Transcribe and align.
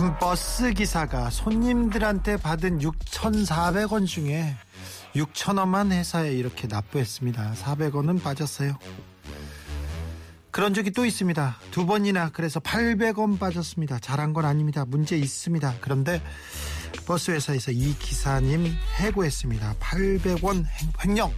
한 0.00 0.18
버스 0.18 0.72
기사가 0.72 1.28
손님들한테 1.28 2.38
받은 2.38 2.78
6,400원 2.78 4.06
중에 4.06 4.56
6,000원만 5.14 5.92
회사에 5.92 6.32
이렇게 6.32 6.66
납부했습니다. 6.66 7.52
400원은 7.52 8.22
빠졌어요. 8.22 8.78
그런 10.50 10.72
적이 10.72 10.92
또 10.92 11.04
있습니다. 11.04 11.56
두 11.70 11.84
번이나 11.84 12.30
그래서 12.32 12.60
800원 12.60 13.38
빠졌습니다. 13.38 13.98
잘한 13.98 14.32
건 14.32 14.46
아닙니다. 14.46 14.86
문제 14.86 15.18
있습니다. 15.18 15.74
그런데 15.82 16.22
버스 17.06 17.32
회사에서 17.32 17.70
이 17.70 17.94
기사님 17.98 18.74
해고했습니다. 18.96 19.74
800원 19.80 20.64
횡령. 21.04 21.30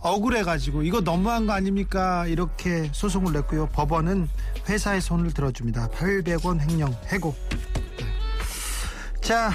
억울해가지고 0.00 0.82
이거 0.82 1.00
너무한 1.00 1.46
거 1.46 1.52
아닙니까? 1.52 2.26
이렇게 2.26 2.90
소송을 2.92 3.32
냈고요. 3.32 3.68
법원은 3.68 4.28
회사의 4.68 5.00
손을 5.00 5.32
들어줍니다. 5.32 5.88
800원 5.88 6.60
횡령 6.60 6.94
해고. 7.08 7.34
네. 7.50 8.06
자 9.20 9.50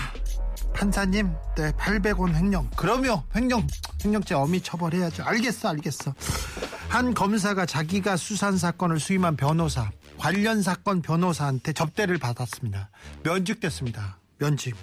판사님, 0.73 1.33
네 1.55 1.71
800원 1.71 2.35
횡령. 2.35 2.69
그러면 2.75 3.23
횡령 3.35 3.65
횡령죄 4.03 4.35
엄히 4.35 4.61
처벌해야죠. 4.61 5.23
알겠어, 5.23 5.69
알겠어. 5.69 6.13
한 6.89 7.13
검사가 7.13 7.65
자기가 7.65 8.15
수산 8.15 8.57
사건을 8.57 8.99
수임한 8.99 9.35
변호사 9.35 9.89
관련 10.17 10.61
사건 10.61 11.01
변호사한테 11.01 11.73
접대를 11.73 12.17
받았습니다. 12.17 12.89
면직됐습니다. 13.23 14.17
면직. 14.37 14.75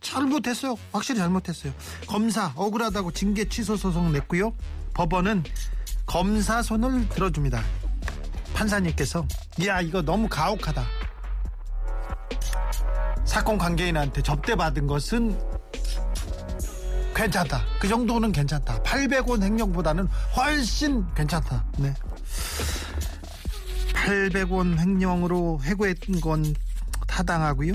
잘못했어요. 0.00 0.76
확실히 0.92 1.18
잘못했어요. 1.18 1.72
검사 2.06 2.52
억울하다고 2.56 3.12
징계 3.12 3.48
취소 3.48 3.76
소송 3.76 4.12
냈고요. 4.12 4.54
법원은 4.94 5.44
검사 6.06 6.62
손을 6.62 7.08
들어줍니다. 7.08 7.62
판사님께서 8.60 9.26
야 9.64 9.80
이거 9.80 10.02
너무 10.02 10.28
가혹하다. 10.28 10.84
사건 13.24 13.56
관계인한테 13.56 14.22
접대받은 14.22 14.86
것은 14.86 15.40
괜찮다. 17.14 17.64
그 17.80 17.88
정도는 17.88 18.32
괜찮다. 18.32 18.82
800원 18.82 19.42
횡령보다는 19.42 20.06
훨씬 20.36 21.06
괜찮다. 21.14 21.64
네. 21.78 21.94
800원 23.94 24.78
횡령으로 24.78 25.60
해고했던 25.62 26.20
건 26.20 26.54
타당하고요. 27.06 27.72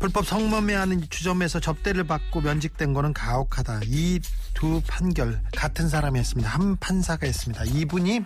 불법 0.00 0.26
성범죄하는 0.26 1.08
주점에서 1.08 1.60
접대를 1.60 2.04
받고 2.04 2.40
면직된 2.40 2.92
거는 2.92 3.12
가혹하다. 3.12 3.80
이 3.84 4.20
두 4.54 4.80
판결 4.86 5.42
같은 5.54 5.88
사람이 5.88 6.18
했습니다. 6.18 6.48
한 6.48 6.76
판사가 6.76 7.26
했습니다. 7.26 7.64
이분이 7.64 8.22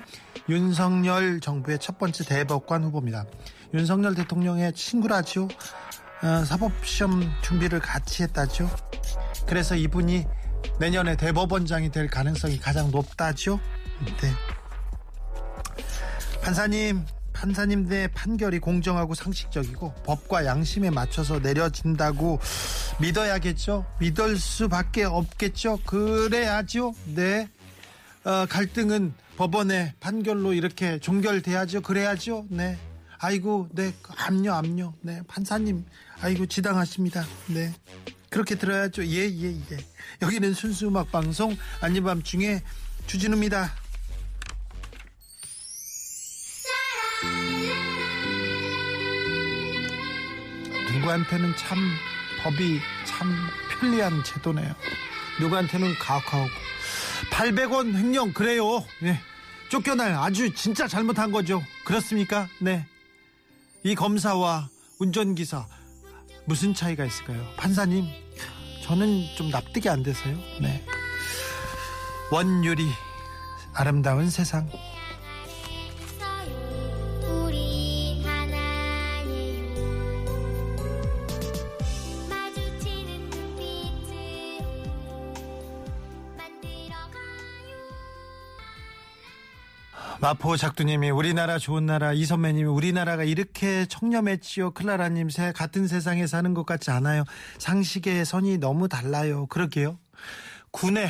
윤석열 0.48 1.40
정부의 1.40 1.78
첫 1.78 1.98
번째 1.98 2.24
대법관 2.24 2.84
후보입니다. 2.84 3.24
윤석열 3.74 4.14
대통령의 4.14 4.72
친구라죠. 4.74 5.48
어, 6.22 6.44
사법시험 6.44 7.32
준비를 7.42 7.80
같이 7.80 8.22
했다죠. 8.22 8.70
그래서 9.46 9.74
이분이 9.74 10.26
내년에 10.78 11.16
대법원장이 11.16 11.90
될 11.90 12.08
가능성이 12.08 12.58
가장 12.58 12.90
높다죠. 12.90 13.58
네. 14.20 14.32
판사님, 16.42 17.04
판사님들의 17.38 18.08
판결이 18.08 18.58
공정하고 18.58 19.14
상식적이고 19.14 19.94
법과 20.04 20.44
양심에 20.44 20.90
맞춰서 20.90 21.38
내려진다고 21.38 22.40
믿어야겠죠. 23.00 23.86
믿을 24.00 24.36
수밖에 24.36 25.04
없겠죠. 25.04 25.78
그래야죠. 25.86 26.94
네. 27.14 27.48
어, 28.24 28.44
갈등은 28.46 29.14
법원의 29.36 29.94
판결로 30.00 30.52
이렇게 30.52 30.98
종결돼야죠. 30.98 31.82
그래야죠. 31.82 32.46
네. 32.50 32.76
아이고, 33.20 33.68
네. 33.72 33.94
압류, 34.16 34.52
압류. 34.52 34.92
네. 35.00 35.22
판사님, 35.28 35.84
아이고, 36.20 36.46
지당하십니다. 36.46 37.24
네. 37.46 37.72
그렇게 38.30 38.56
들어야죠. 38.56 39.06
예, 39.06 39.28
예, 39.30 39.52
예. 39.52 39.78
여기는 40.22 40.54
순수 40.54 40.88
음악 40.88 41.10
방송 41.12 41.56
아닌 41.80 42.02
밤 42.02 42.22
중에 42.22 42.62
주진우입니다. 43.06 43.72
누구한테는 51.08 51.56
참 51.56 51.78
법이 52.42 52.80
참 53.06 53.34
편리한 53.70 54.22
제도네요. 54.22 54.74
누구한테는 55.40 55.94
가혹하고 55.98 56.46
800원 57.32 57.94
횡령 57.94 58.34
그래요. 58.34 58.84
예. 59.04 59.18
쫓겨날 59.70 60.14
아주 60.14 60.52
진짜 60.54 60.86
잘못한 60.86 61.32
거죠. 61.32 61.62
그렇습니까? 61.84 62.46
네. 62.60 62.86
이 63.84 63.94
검사와 63.94 64.68
운전기사 64.98 65.66
무슨 66.44 66.74
차이가 66.74 67.06
있을까요? 67.06 67.42
판사님, 67.56 68.06
저는 68.84 69.24
좀 69.36 69.50
납득이 69.50 69.88
안 69.88 70.02
돼서요. 70.02 70.36
네. 70.60 70.84
원유리 72.30 72.86
아름다운 73.72 74.28
세상. 74.28 74.68
마포 90.20 90.56
작두님이 90.56 91.10
우리나라 91.10 91.58
좋은 91.58 91.86
나라 91.86 92.12
이선배님이 92.12 92.68
우리나라가 92.68 93.22
이렇게 93.22 93.86
청렴했지요 93.86 94.72
클라라님 94.72 95.30
새 95.30 95.52
같은 95.52 95.86
세상에 95.86 96.26
사는 96.26 96.54
것 96.54 96.66
같지 96.66 96.90
않아요. 96.90 97.22
상식의 97.58 98.24
선이 98.24 98.58
너무 98.58 98.88
달라요. 98.88 99.46
그러게요. 99.46 99.96
군의 100.72 101.08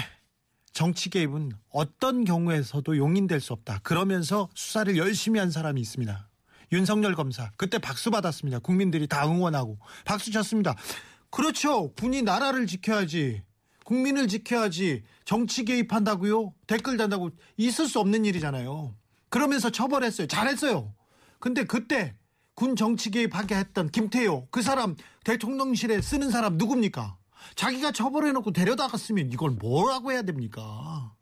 정치 0.75 1.09
개입은 1.09 1.53
어떤 1.71 2.25
경우에서도 2.25 2.99
용인될 2.99 3.41
수 3.41 3.55
없다. 3.55 3.81
그러면서 3.83 4.51
수사를 4.55 4.95
열심히 4.99 5.41
한 5.41 5.51
사람이 5.51 5.81
있습니다. 5.81 6.29
윤석열 6.73 7.15
검사. 7.15 7.51
그때 7.57 7.79
박수 7.79 8.11
받았습니다. 8.11 8.59
국민들이 8.59 9.07
다 9.07 9.27
응원하고. 9.27 9.79
박수 10.05 10.31
쳤습니다. 10.31 10.77
그렇죠. 11.31 11.95
군이 11.95 12.21
나라를 12.21 12.67
지켜야지. 12.67 13.43
국민을 13.85 14.29
지켜야지 14.29 15.03
정치 15.25 15.65
개입한다고요? 15.65 16.53
댓글 16.67 16.99
단다고 16.99 17.31
있을 17.57 17.89
수 17.89 18.01
없는 18.01 18.27
일이잖아요. 18.27 18.95
그러면서 19.29 19.71
처벌했어요. 19.71 20.27
잘했어요. 20.27 20.95
근데 21.39 21.65
그때 21.65 22.17
군 22.55 22.75
정치 22.77 23.11
개입하게 23.11 23.55
했던 23.57 23.89
김태효 23.91 24.49
그 24.51 24.63
사람 24.63 24.97
대통령실에 25.25 26.01
쓰는 26.03 26.31
사람 26.31 26.57
누굽니까? 26.57 27.17
자기가 27.55 27.93
처벌해놓고 27.93 28.53
데려다갔으면 28.53 29.33
이걸 29.33 29.51
뭐라고 29.53 30.11
해야 30.13 30.23
됩니까? 30.23 31.15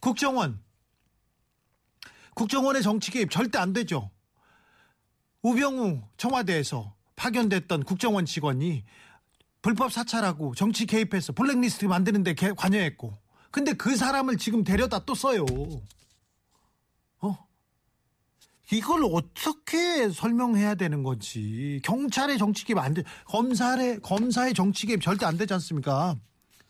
국정원 0.00 0.62
국정원의 2.34 2.82
정치 2.82 3.10
개입 3.10 3.30
절대 3.30 3.58
안 3.58 3.72
되죠. 3.72 4.10
우병우 5.42 6.02
청와대에서 6.16 6.94
파견됐던 7.16 7.84
국정원 7.84 8.24
직원이 8.26 8.84
불법 9.62 9.92
사찰하고 9.92 10.54
정치 10.54 10.86
개입해서 10.86 11.32
블랙리스트 11.32 11.84
만드는데 11.84 12.34
개- 12.34 12.52
관여했고 12.52 13.16
근데 13.50 13.72
그 13.74 13.96
사람을 13.96 14.36
지금 14.38 14.64
데려다 14.64 15.04
또 15.04 15.14
써요. 15.14 15.44
어? 18.64 18.74
이걸 18.76 19.04
어떻게 19.04 20.08
설명해야 20.10 20.74
되는 20.74 21.02
건지 21.02 21.80
경찰의 21.84 22.38
정치 22.38 22.64
개입 22.64 22.78
안 22.78 22.94
돼. 22.94 23.02
검사의 23.26 24.00
검사의 24.00 24.54
정치 24.54 24.86
개입 24.86 25.02
절대 25.02 25.26
안 25.26 25.36
되지 25.36 25.52
않습니까? 25.54 26.16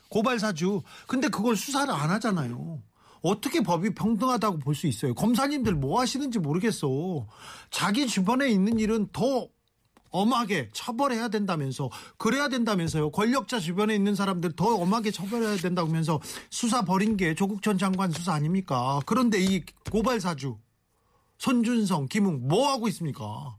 고발 0.08 0.38
사주. 0.38 0.82
근데 1.06 1.28
그걸 1.28 1.56
수사를 1.56 1.92
안 1.92 2.10
하잖아요. 2.10 2.80
어떻게 3.22 3.62
법이 3.62 3.94
평등하다고 3.94 4.58
볼 4.58 4.74
수 4.74 4.86
있어요? 4.86 5.14
검사님들 5.14 5.74
뭐 5.74 6.00
하시는지 6.00 6.38
모르겠어. 6.38 7.26
자기 7.70 8.06
주변에 8.06 8.48
있는 8.50 8.78
일은 8.78 9.08
더 9.12 9.48
엄하게 10.10 10.68
처벌해야 10.72 11.28
된다면서 11.28 11.90
그래야 12.18 12.48
된다면서요. 12.48 13.10
권력자 13.10 13.58
주변에 13.58 13.94
있는 13.96 14.14
사람들 14.14 14.52
더 14.54 14.66
엄하게 14.76 15.10
처벌해야 15.10 15.56
된다고 15.56 15.88
하면서 15.88 16.20
수사 16.50 16.82
벌인 16.82 17.16
게 17.16 17.34
조국 17.34 17.62
전 17.62 17.78
장관 17.78 18.12
수사 18.12 18.32
아닙니까? 18.34 19.00
그런데 19.06 19.40
이 19.40 19.64
고발 19.90 20.20
사주 20.20 20.56
손준성, 21.38 22.08
김웅 22.08 22.48
뭐 22.48 22.70
하고 22.70 22.88
있습니까? 22.88 23.56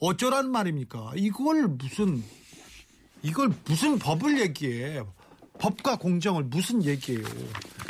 어쩌라는 0.00 0.50
말입니까? 0.50 1.12
이걸 1.16 1.68
무슨 1.68 2.22
이걸 3.22 3.52
무슨 3.64 3.98
법을 3.98 4.40
얘기해? 4.40 5.02
법과 5.58 5.96
공정을 5.96 6.44
무슨 6.44 6.84
얘기해요? 6.84 7.26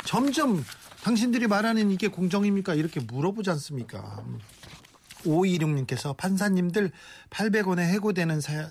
점점 0.05 0.63
당신들이 1.03 1.47
말하는 1.47 1.91
이게 1.91 2.07
공정입니까? 2.07 2.73
이렇게 2.73 2.99
물어보지 2.99 3.49
않습니까? 3.51 4.23
5216님께서 5.23 6.15
판사님들 6.15 6.91
800원에 7.29 7.79
해고되는 7.79 8.41
사, 8.41 8.69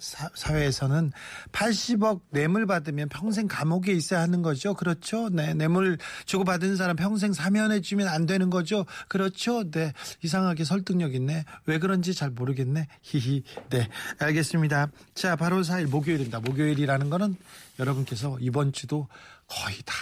회에서는 0.49 1.13
80억 1.53 2.21
뇌물 2.31 2.67
받으면 2.67 3.09
평생 3.09 3.47
감옥에 3.47 3.93
있어야 3.93 4.21
하는 4.21 4.43
거죠. 4.43 4.75
그렇죠. 4.75 5.29
네. 5.29 5.55
뇌물 5.55 5.99
주고 6.27 6.45
받은 6.45 6.77
사람 6.77 6.97
평생 6.97 7.33
사면해 7.33 7.81
주면 7.81 8.09
안 8.09 8.27
되는 8.27 8.51
거죠. 8.51 8.87
그렇죠. 9.09 9.71
네. 9.71 9.93
이상하게 10.23 10.65
설득력 10.65 11.15
있네. 11.15 11.45
왜 11.67 11.79
그런지 11.79 12.15
잘 12.15 12.31
모르겠네. 12.31 12.89
히히. 13.03 13.43
네. 13.71 13.89
알겠습니다. 14.19 14.91
자, 15.15 15.37
바로 15.37 15.61
4일 15.63 15.87
목요일입니다. 15.87 16.41
목요일이라는 16.41 17.11
거는 17.11 17.37
여러분께서 17.79 18.39
이번 18.41 18.73
주도 18.73 19.09
거의 19.47 19.77
다 19.85 19.95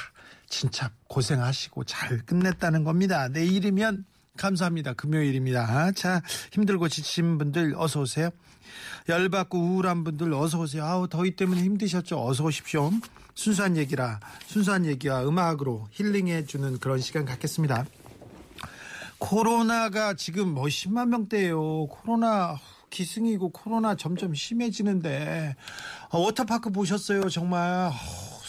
진짜 0.49 0.91
고생하시고 1.09 1.85
잘 1.85 2.19
끝냈다는 2.25 2.85
겁니다. 2.85 3.29
내일이면 3.29 4.05
감사합니다. 4.37 4.94
금요일입니다. 4.94 5.93
자, 5.93 6.23
힘들고 6.53 6.88
지친 6.88 7.38
분들 7.38 7.75
어서 7.77 8.00
오세요. 8.00 8.31
열받고 9.09 9.59
우울한 9.59 10.05
분들 10.05 10.33
어서 10.35 10.61
오세요. 10.61 10.85
아우 10.85 11.09
더위 11.09 11.37
때문에 11.37 11.62
힘드셨죠? 11.62 12.25
어서 12.25 12.44
오십시오. 12.44 12.91
순수한 13.35 13.77
얘기라 13.77 14.21
순수한 14.47 14.87
얘기와 14.87 15.23
음악으로 15.23 15.87
힐링해 15.93 16.47
주는 16.47 16.79
그런 16.79 17.00
시간 17.00 17.25
갖겠습니다. 17.25 17.85
코로나가 19.19 20.15
지금 20.15 20.53
뭐 20.53 20.65
10만 20.65 21.09
명대예요. 21.09 21.87
코로나 21.87 22.59
기승이고 22.91 23.50
코로나 23.50 23.94
점점 23.94 24.35
심해지는데 24.35 25.56
어, 26.11 26.19
워터파크 26.19 26.71
보셨어요? 26.71 27.29
정말 27.29 27.91
어, 27.91 27.93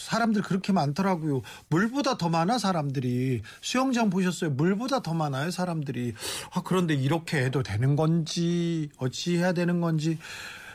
사람들 0.08 0.40
그렇게 0.40 0.72
많더라고요. 0.72 1.42
물보다 1.68 2.16
더 2.16 2.30
많아 2.30 2.56
사람들이. 2.58 3.42
수영장 3.60 4.08
보셨어요? 4.08 4.50
물보다 4.50 5.00
더 5.02 5.12
많아요 5.12 5.50
사람들이. 5.50 6.14
아, 6.52 6.62
그런데 6.64 6.94
이렇게 6.94 7.44
해도 7.44 7.62
되는 7.62 7.94
건지 7.94 8.88
어찌 8.96 9.36
해야 9.36 9.52
되는 9.52 9.82
건지. 9.82 10.18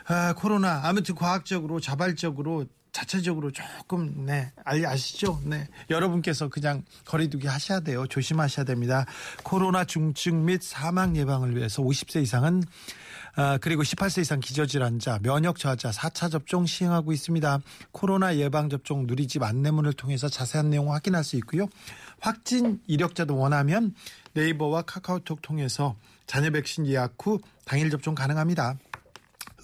아, 0.06 0.34
코로나 0.36 0.82
아무튼 0.84 1.16
과학적으로 1.16 1.80
자발적으로 1.80 2.66
자체적으로 2.92 3.50
조금 3.50 4.24
네 4.24 4.52
알- 4.64 4.86
아시죠? 4.86 5.40
네 5.44 5.66
여러분께서 5.90 6.48
그냥 6.48 6.84
거리두기 7.04 7.48
하셔야 7.48 7.80
돼요. 7.80 8.06
조심하셔야 8.06 8.64
됩니다. 8.64 9.04
코로나 9.42 9.84
중증 9.84 10.44
및 10.44 10.62
사망 10.62 11.16
예방을 11.16 11.56
위해서 11.56 11.82
50세 11.82 12.22
이상은 12.22 12.62
아, 13.36 13.58
그리고 13.60 13.82
18세 13.82 14.20
이상 14.20 14.38
기저질환자, 14.38 15.18
면역 15.22 15.58
저하자 15.58 15.90
4차 15.90 16.30
접종 16.30 16.66
시행하고 16.66 17.12
있습니다. 17.12 17.60
코로나 17.90 18.36
예방 18.36 18.68
접종 18.68 19.06
누리집 19.06 19.42
안내문을 19.42 19.92
통해서 19.94 20.28
자세한 20.28 20.70
내용 20.70 20.92
확인할 20.92 21.24
수 21.24 21.36
있고요. 21.36 21.66
확진 22.20 22.80
이력자도 22.86 23.36
원하면 23.36 23.94
네이버와 24.34 24.82
카카오톡 24.82 25.42
통해서 25.42 25.96
자녀 26.26 26.50
백신 26.50 26.86
예약 26.86 27.14
후 27.20 27.40
당일 27.64 27.90
접종 27.90 28.14
가능합니다. 28.14 28.76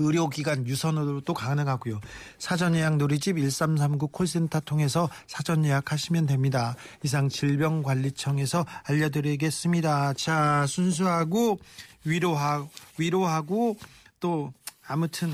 의료기관 0.00 0.66
유선으로도 0.66 1.34
가능하고요. 1.34 2.00
사전 2.38 2.74
예약 2.74 2.96
누리집 2.96 3.36
1339 3.36 4.08
콜센터 4.08 4.60
통해서 4.60 5.08
사전 5.26 5.64
예약하시면 5.64 6.26
됩니다. 6.26 6.74
이상 7.02 7.28
질병관리청에서 7.28 8.64
알려드리겠습니다. 8.84 10.14
자, 10.14 10.64
순수하고 10.66 11.58
위로하고, 12.04 12.70
위로하고 12.98 13.76
또 14.20 14.52
아무튼 14.86 15.30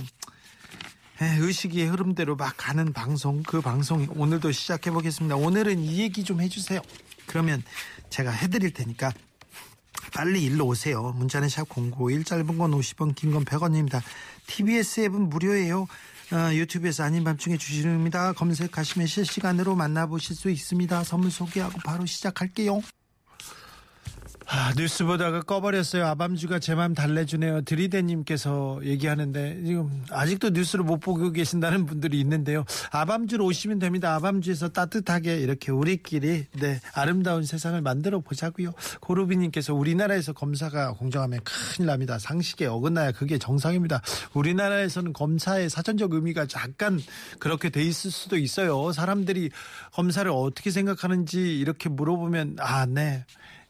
에, 1.20 1.36
의식의 1.38 1.86
흐름대로 1.86 2.36
막 2.36 2.54
가는 2.56 2.92
방송 2.92 3.42
그 3.42 3.60
방송 3.60 4.06
오늘도 4.16 4.52
시작해 4.52 4.90
보겠습니다. 4.90 5.36
오늘은 5.36 5.78
이 5.80 6.00
얘기 6.00 6.24
좀 6.24 6.40
해주세요. 6.42 6.80
그러면 7.26 7.62
제가 8.10 8.30
해드릴 8.30 8.72
테니까 8.72 9.12
빨리 10.12 10.44
일로 10.44 10.66
오세요. 10.66 11.12
문자는 11.16 11.48
샵 11.48 11.66
051, 11.68 12.24
짧은 12.24 12.58
건 12.58 12.70
50원, 12.72 13.14
긴 13.14 13.32
건 13.32 13.44
100원입니다. 13.44 14.02
TBS 14.46 15.00
앱은 15.06 15.28
무료예요. 15.30 15.86
어, 16.32 16.54
유튜브에서 16.54 17.04
아닌 17.04 17.22
밤중에 17.24 17.56
주시입니다. 17.56 18.32
검색하시면 18.32 19.06
실시간으로 19.06 19.74
만나보실 19.74 20.34
수 20.36 20.50
있습니다. 20.50 21.04
선물 21.04 21.30
소개하고 21.30 21.78
바로 21.84 22.04
시작할게요. 22.06 22.80
아, 24.48 24.72
뉴스 24.76 25.04
보다가 25.04 25.42
꺼버렸어요. 25.42 26.06
아밤주가 26.06 26.60
제 26.60 26.76
맘 26.76 26.94
달래주네요. 26.94 27.62
드리대님께서 27.62 28.80
얘기하는데 28.84 29.62
지금 29.64 30.04
아직도 30.10 30.50
뉴스를 30.50 30.84
못 30.84 30.98
보고 30.98 31.32
계신다는 31.32 31.84
분들이 31.86 32.20
있는데요. 32.20 32.64
아밤주로 32.92 33.44
오시면 33.46 33.78
됩니다. 33.80 34.14
아밤주에서 34.14 34.68
따뜻하게 34.68 35.38
이렇게 35.38 35.72
우리끼리 35.72 36.46
네 36.60 36.80
아름다운 36.94 37.44
세상을 37.44 37.80
만들어 37.80 38.20
보자고요. 38.20 38.72
고루비님께서 39.00 39.74
우리나라에서 39.74 40.32
검사가 40.32 40.92
공정하면 40.92 41.40
큰일 41.42 41.86
납니다. 41.86 42.18
상식에 42.18 42.66
어긋나야 42.66 43.12
그게 43.12 43.38
정상입니다. 43.38 44.00
우리나라에서는 44.34 45.12
검사의 45.12 45.70
사전적 45.70 46.12
의미가 46.12 46.46
약간 46.56 47.00
그렇게 47.40 47.70
돼 47.70 47.82
있을 47.82 48.10
수도 48.12 48.36
있어요. 48.36 48.92
사람들이 48.92 49.50
검사를 49.92 50.30
어떻게 50.30 50.70
생각하는지 50.70 51.58
이렇게 51.58 51.88
물어보면 51.88 52.58
아 52.60 52.86
네. 52.86 53.24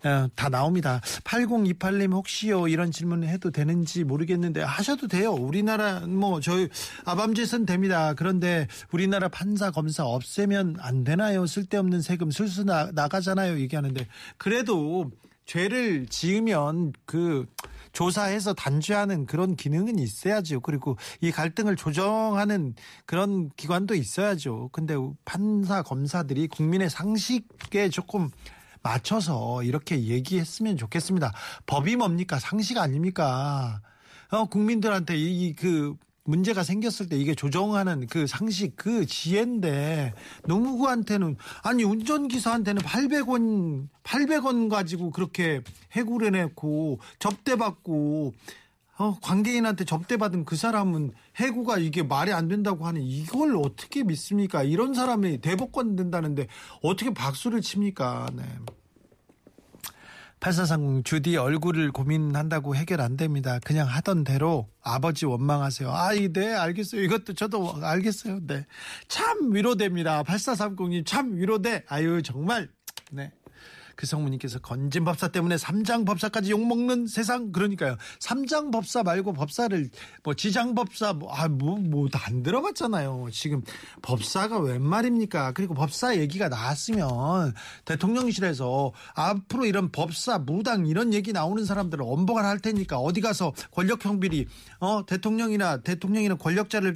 어, 0.07 0.29
다 0.37 0.49
나옵니다. 0.49 1.01
8028님 1.25 2.13
혹시요 2.13 2.69
이런 2.69 2.93
질문을 2.93 3.29
해도 3.29 3.51
되는지 3.51 4.05
모르겠는데 4.05 4.63
하셔도 4.63 5.09
돼요. 5.09 5.33
우리나라 5.33 6.01
뭐 6.07 6.41
저희 6.41 6.69
아밤주에서는 7.05 7.67
됩니다. 7.67 8.15
그런데 8.15 8.69
우리나라 8.93 9.29
판사 9.29 9.73
검사 9.73 10.05
없애면 10.05 10.77
안 10.79 11.03
되나요? 11.03 11.47
쓸데없는 11.47 12.03
세금 12.03 12.31
술수 12.31 12.65
나, 12.65 12.91
나가잖아요. 12.93 13.59
얘기하는데 13.59 14.07
그래도 14.39 15.11
죄를 15.45 16.07
지으면 16.07 16.93
그 17.05 17.47
조사해서 17.93 18.53
단죄하는 18.53 19.27
그런 19.27 19.57
기능은 19.57 19.99
있어야죠. 19.99 20.61
그리고 20.61 20.99
이 21.21 21.31
갈등을 21.31 21.77
조정하는 21.77 22.75
그런 23.07 23.49
기관도 23.57 23.95
있어야죠. 23.95 24.69
근데 24.71 24.95
판사 25.25 25.83
검사들이 25.83 26.49
국민의 26.49 26.91
상식에 26.91 27.89
조금 27.89 28.29
맞춰서 28.87 29.65
이렇게 29.65 30.01
얘기했으면 30.05 30.77
좋겠습니다. 30.77 31.33
법이 31.67 31.97
뭡니까? 31.97 32.39
상식 32.39 32.79
아닙니까? 32.79 33.81
어, 34.31 34.45
국민들한테 34.47 35.17
이그 35.17 35.97
문제가 36.25 36.63
생겼을 36.63 37.09
때 37.09 37.17
이게 37.17 37.35
조정하는 37.35 38.07
그 38.07 38.27
상식 38.27 38.77
그 38.77 39.07
지혜인데 39.07 40.15
누구한테는 40.47 41.37
아니 41.63 41.85
운전기사한테는 41.85 42.83
800원 42.83 43.89
800원 44.03 44.69
가지고 44.69 45.11
그렇게 45.11 45.63
해고를 45.93 46.35
해놓고 46.35 47.01
접대받고 47.19 48.35
어, 48.99 49.19
관계인한테 49.21 49.85
접대받은 49.85 50.45
그 50.45 50.57
사람은 50.57 51.13
해고가 51.37 51.79
이게 51.79 52.03
말이 52.03 52.33
안 52.33 52.49
된다고 52.49 52.87
하는 52.87 53.03
이걸 53.03 53.57
어떻게 53.57 54.03
믿습니까? 54.03 54.63
이런 54.63 54.95
사람이 54.95 55.43
대법관 55.43 55.97
된다는데 55.97 56.47
어떻게 56.83 57.13
박수를 57.13 57.61
칩니까? 57.61 58.31
네. 58.35 58.43
8430 60.41 61.05
주디 61.05 61.37
얼굴을 61.37 61.93
고민한다고 61.93 62.77
해결 62.77 63.01
안 63.01 63.17
됩니다. 63.17 63.59
그냥 63.65 63.89
하던 63.89 64.25
대로 64.25 64.69
아버지 64.83 65.25
원망하세요. 65.25 65.91
아, 65.91 66.13
이, 66.13 66.33
네, 66.33 66.53
알겠어요. 66.55 67.03
이것도 67.03 67.33
저도 67.35 67.75
알겠어요. 67.83 68.41
네. 68.47 68.67
참 69.09 69.53
위로됩니다. 69.55 70.23
8430님 70.23 71.07
참 71.07 71.37
위로돼. 71.37 71.85
아유, 71.89 72.23
정말. 72.23 72.69
네. 73.11 73.33
그 73.97 74.07
성모님께서 74.07 74.59
건진 74.61 75.05
법사 75.05 75.29
때문에 75.29 75.57
삼장 75.57 76.05
법사까지 76.05 76.51
욕먹는 76.51 77.07
세상 77.07 77.51
그러니까요. 77.51 77.97
삼장 78.21 78.71
법사 78.71 79.03
말고 79.03 79.33
법사를 79.33 79.89
뭐 80.23 80.35
지장 80.35 80.75
법사 80.75 81.15
뭐아뭐뭐안 81.15 82.43
들어봤잖아요. 82.43 83.29
지금 83.33 83.63
법사가 84.03 84.59
웬 84.59 84.83
말입니까? 84.83 85.53
그리고 85.53 85.75
법사 85.75 86.17
얘기가 86.19 86.49
나왔으면 86.49 87.55
대통령실에서 87.87 88.93
앞으로 89.15 89.65
이런 89.65 89.91
법사 89.91 90.39
무당 90.39 90.87
이런 90.87 91.15
얘기 91.15 91.33
나오는 91.33 91.65
사람들을 91.65 92.05
엄벌 92.07 92.45
할 92.45 92.59
테니까 92.59 92.99
어디 92.99 93.23
가서 93.23 93.53
권력 93.71 94.05
형 94.05 94.21
비리 94.21 94.47
어 94.79 95.07
대통령이나 95.07 95.79
대통령이나 95.79 96.37
권력자를 96.37 96.95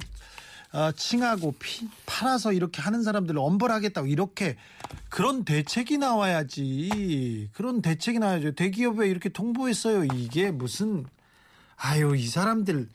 어, 0.73 0.91
칭하고 0.93 1.53
피, 1.59 1.87
팔아서 2.05 2.53
이렇게 2.53 2.81
하는 2.81 3.03
사람들을 3.03 3.37
엄벌하겠다고 3.39 4.07
이렇게 4.07 4.55
그런 5.09 5.43
대책이 5.43 5.97
나와야지. 5.97 7.49
그런 7.53 7.81
대책이 7.81 8.19
나와야죠. 8.19 8.53
대기업에 8.53 9.07
이렇게 9.09 9.29
통보했어요. 9.29 10.05
이게 10.15 10.51
무슨 10.51 11.05
아유 11.75 12.15
이 12.15 12.25
사람들 12.27 12.87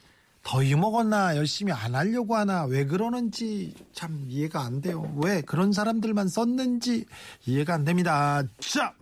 더 0.43 0.63
이먹었나 0.63 1.37
열심히 1.37 1.73
안 1.73 1.95
하려고 1.95 2.37
하나 2.37 2.65
왜 2.65 2.87
그러는지 2.87 3.75
참 3.93 4.25
이해가 4.29 4.63
안 4.63 4.81
돼요. 4.81 5.13
왜 5.23 5.43
그런 5.43 5.73
사람들만 5.73 6.29
썼는지 6.29 7.05
이해가 7.47 7.75
안 7.75 7.85
됩니다. 7.85 8.43
자 8.59 8.95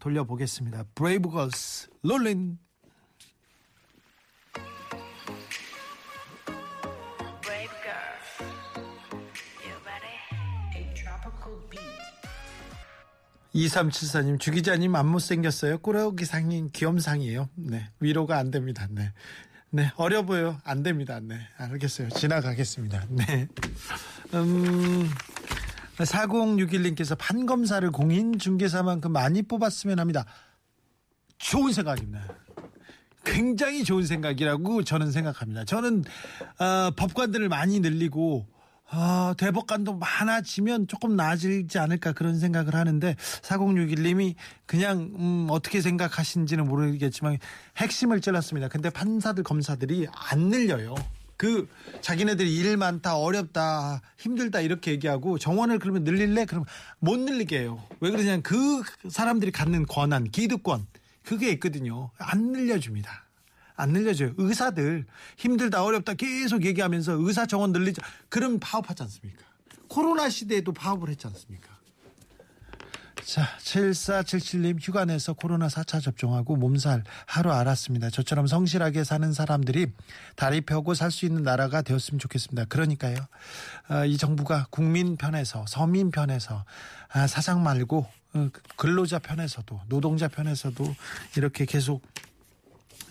돌려보겠습니다. 0.00 0.84
브레이브걸스 0.94 1.88
롤린 2.02 2.58
2374님, 13.54 14.38
주기자님 14.38 14.94
안 14.94 15.08
못생겼어요. 15.08 15.78
꾸러기 15.78 16.24
상인 16.24 16.70
귀염상이에요. 16.72 17.48
네. 17.56 17.88
위로가 17.98 18.38
안 18.38 18.50
됩니다. 18.50 18.86
네. 18.90 19.12
네. 19.70 19.90
어려 19.96 20.22
보여. 20.22 20.58
안 20.64 20.82
됩니다. 20.82 21.20
네. 21.20 21.40
알겠어요. 21.56 22.10
지나가겠습니다. 22.10 23.06
네. 23.10 23.48
음, 24.34 25.08
4061님께서 25.96 27.16
판검사를 27.18 27.88
공인중개사만큼 27.90 29.12
많이 29.12 29.42
뽑았으면 29.42 29.98
합니다. 29.98 30.24
좋은 31.38 31.72
생각입니다. 31.72 32.22
굉장히 33.24 33.84
좋은 33.84 34.06
생각이라고 34.06 34.82
저는 34.84 35.10
생각합니다. 35.10 35.64
저는 35.64 36.04
어, 36.58 36.90
법관들을 36.96 37.48
많이 37.48 37.80
늘리고 37.80 38.46
아, 38.92 39.34
대법관도 39.38 39.98
많아지면 39.98 40.88
조금 40.88 41.14
나아지지 41.14 41.78
않을까 41.78 42.12
그런 42.12 42.38
생각을 42.40 42.74
하는데 42.74 43.14
4061님이 43.42 44.34
그냥 44.66 45.12
음, 45.16 45.46
어떻게 45.48 45.80
생각하신지는 45.80 46.66
모르겠지만 46.66 47.38
핵심을 47.76 48.20
찔렀습니다. 48.20 48.68
근데 48.68 48.90
판사들 48.90 49.44
검사들이 49.44 50.08
안 50.12 50.48
늘려요. 50.48 50.96
그 51.36 51.68
자기네들이 52.02 52.54
일 52.54 52.76
많다 52.76 53.16
어렵다 53.16 54.02
힘들다 54.18 54.60
이렇게 54.60 54.90
얘기하고 54.90 55.38
정원을 55.38 55.78
그러면 55.78 56.04
늘릴래 56.04 56.44
그러면 56.44 56.66
못 56.98 57.18
늘리게 57.18 57.60
해요 57.60 57.82
왜 58.00 58.10
그러냐면 58.10 58.42
그 58.42 58.82
사람들이 59.08 59.50
갖는 59.50 59.86
권한 59.86 60.30
기득권 60.30 60.86
그게 61.24 61.50
있거든요 61.52 62.10
안 62.18 62.52
늘려줍니다 62.52 63.29
안 63.80 63.90
늘려줘요 63.90 64.32
의사들 64.36 65.06
힘들다 65.36 65.82
어렵다 65.82 66.14
계속 66.14 66.64
얘기하면서 66.64 67.14
의사 67.18 67.46
정원 67.46 67.72
늘리자 67.72 68.02
그럼 68.28 68.58
파업하지 68.60 69.02
않습니까 69.04 69.44
코로나 69.88 70.28
시대에도 70.28 70.72
파업을 70.72 71.08
했지 71.08 71.26
않습니까 71.26 71.80
자, 73.24 73.46
7477님 73.58 74.78
휴가 74.80 75.04
내서 75.04 75.34
코로나 75.34 75.68
4차 75.68 76.02
접종하고 76.02 76.56
몸살 76.56 77.04
하루 77.26 77.52
알았습니다. 77.52 78.10
저처럼 78.10 78.46
성실하게 78.46 79.04
사는 79.04 79.32
사람들이 79.32 79.92
다리 80.36 80.62
펴고 80.62 80.94
살 80.94 81.10
수 81.10 81.26
있는 81.26 81.42
나라가 81.42 81.82
되었으면 81.82 82.18
좋겠습니다. 82.18 82.64
그러니까요. 82.64 83.16
아, 83.88 84.04
이 84.04 84.16
정부가 84.16 84.66
국민 84.70 85.16
편에서 85.16 85.64
서민 85.68 86.10
편에서 86.10 86.64
아, 87.12 87.26
사장 87.26 87.62
말고 87.62 88.06
어, 88.32 88.48
근로자 88.76 89.18
편에서도 89.18 89.80
노동자 89.88 90.26
편에서도 90.26 90.94
이렇게 91.36 91.66
계속 91.66 92.02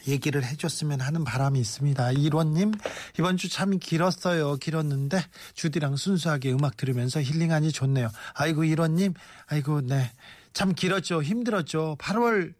얘기를 0.09 0.43
해줬으면 0.43 1.01
하는 1.01 1.23
바람이 1.23 1.59
있습니다. 1.59 2.11
이원님 2.13 2.73
이번 3.17 3.37
주 3.37 3.49
참 3.49 3.77
길었어요. 3.79 4.57
길었는데 4.57 5.21
주디랑 5.53 5.95
순수하게 5.95 6.51
음악 6.51 6.77
들으면서 6.77 7.21
힐링하니 7.21 7.71
좋네요. 7.71 8.09
아이고 8.33 8.63
이원님 8.63 9.13
아이고 9.47 9.81
네 9.81 10.11
참 10.51 10.73
길었죠. 10.73 11.21
힘들었죠. 11.23 11.95
8월 11.99 12.53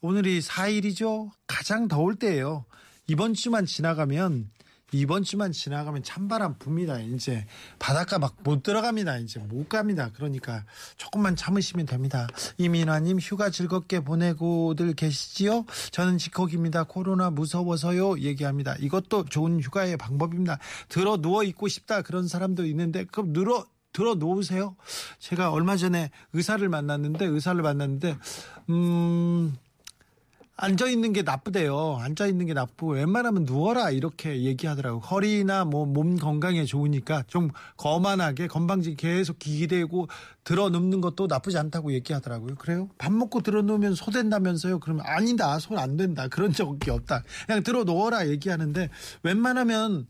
오늘이 0.00 0.40
4일이죠. 0.40 1.30
가장 1.46 1.86
더울 1.86 2.16
때예요. 2.16 2.64
이번 3.06 3.34
주만 3.34 3.66
지나가면 3.66 4.50
이번 4.92 5.22
주만 5.22 5.52
지나가면 5.52 6.02
찬바람 6.02 6.54
붑니다. 6.58 6.98
이제 7.14 7.46
바닷가 7.78 8.18
막 8.18 8.38
못 8.44 8.62
들어갑니다. 8.62 9.18
이제 9.18 9.40
못 9.40 9.68
갑니다. 9.68 10.10
그러니까 10.14 10.64
조금만 10.96 11.36
참으시면 11.36 11.86
됩니다. 11.86 12.26
이민화님 12.56 13.18
휴가 13.18 13.50
즐겁게 13.50 14.00
보내고들 14.00 14.94
계시지요? 14.94 15.66
저는 15.90 16.16
직콕입니다. 16.18 16.84
코로나 16.84 17.30
무서워서요. 17.30 18.20
얘기합니다. 18.20 18.74
이것도 18.78 19.26
좋은 19.26 19.60
휴가의 19.60 19.96
방법입니다. 19.96 20.58
들어 20.88 21.18
누워 21.18 21.42
있고 21.42 21.68
싶다 21.68 22.02
그런 22.02 22.26
사람도 22.28 22.64
있는데 22.66 23.04
그럼 23.04 23.32
늘어 23.32 23.66
들어 23.92 24.14
놓으세요. 24.14 24.76
제가 25.18 25.50
얼마 25.50 25.76
전에 25.76 26.10
의사를 26.32 26.66
만났는데 26.68 27.26
의사를 27.26 27.60
만났는데 27.60 28.16
음 28.70 29.56
앉아 30.60 30.88
있는 30.88 31.12
게 31.12 31.22
나쁘대요. 31.22 31.98
앉아 32.00 32.26
있는 32.26 32.46
게 32.46 32.52
나쁘고 32.52 32.94
웬만하면 32.94 33.44
누워라 33.44 33.90
이렇게 33.90 34.42
얘기하더라고. 34.42 34.98
허리나 34.98 35.64
뭐 35.64 35.86
몸 35.86 36.16
건강에 36.16 36.64
좋으니까 36.64 37.22
좀 37.28 37.50
거만하게 37.76 38.48
건방지 38.48 38.96
계속 38.96 39.38
기대고 39.38 40.08
들어 40.42 40.68
눕는 40.68 41.00
것도 41.00 41.28
나쁘지 41.28 41.56
않다고 41.58 41.92
얘기하더라고요. 41.92 42.56
그래요? 42.56 42.88
밥 42.98 43.12
먹고 43.12 43.40
들어 43.40 43.62
놓으면 43.62 43.94
소된다면서요? 43.94 44.80
그러면 44.80 45.04
아니다. 45.06 45.58
손 45.60 45.78
안 45.78 45.96
된다. 45.96 46.26
그런 46.26 46.52
적이 46.52 46.90
없다. 46.90 47.22
그냥 47.46 47.62
들어 47.62 47.84
놓어라 47.84 48.28
얘기하는데 48.28 48.88
웬만하면 49.22 50.08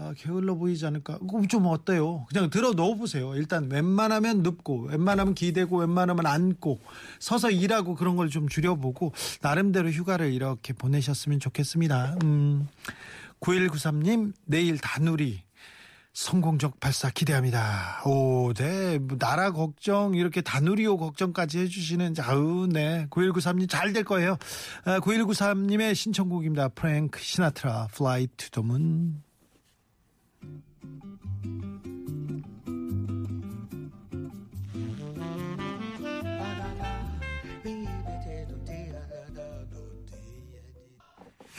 아, 0.00 0.14
게을러 0.16 0.54
보이지 0.54 0.86
않을까? 0.86 1.18
그럼 1.28 1.48
좀 1.48 1.66
어때요? 1.66 2.24
그냥 2.32 2.50
들어 2.50 2.70
넣어보세요. 2.70 3.34
일단 3.34 3.68
웬만하면 3.68 4.42
눕고, 4.44 4.82
웬만하면 4.90 5.34
기대고, 5.34 5.78
웬만하면 5.78 6.24
앉고, 6.24 6.78
서서 7.18 7.50
일하고 7.50 7.96
그런 7.96 8.14
걸 8.14 8.28
좀 8.28 8.48
줄여보고, 8.48 9.12
나름대로 9.42 9.90
휴가를 9.90 10.32
이렇게 10.32 10.72
보내셨으면 10.72 11.40
좋겠습니다. 11.40 12.16
음, 12.22 12.68
9193님, 13.40 14.34
내일 14.44 14.78
다누리. 14.78 15.42
성공적 16.12 16.80
발사 16.80 17.10
기대합니다. 17.10 18.02
오, 18.04 18.52
네. 18.52 18.98
뭐 18.98 19.16
나라 19.18 19.52
걱정, 19.52 20.14
이렇게 20.14 20.40
다누리오 20.42 20.96
걱정까지 20.96 21.58
해주시는, 21.60 22.14
아우, 22.20 22.66
네. 22.66 23.06
9193님 23.10 23.68
잘 23.68 23.92
될 23.92 24.04
거예요. 24.04 24.36
아, 24.84 24.98
9193님의 25.00 25.94
신청곡입니다. 25.94 26.68
프랭크 26.70 27.20
시나트라, 27.20 27.88
Fly 27.92 28.26
to 28.36 28.48
the 28.50 28.64
Moon. 28.64 29.22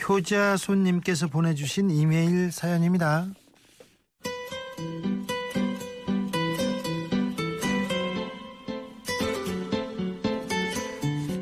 효자손님께서 0.08 1.28
보내주신 1.28 1.90
이메일 1.90 2.50
사연입니다. 2.52 3.26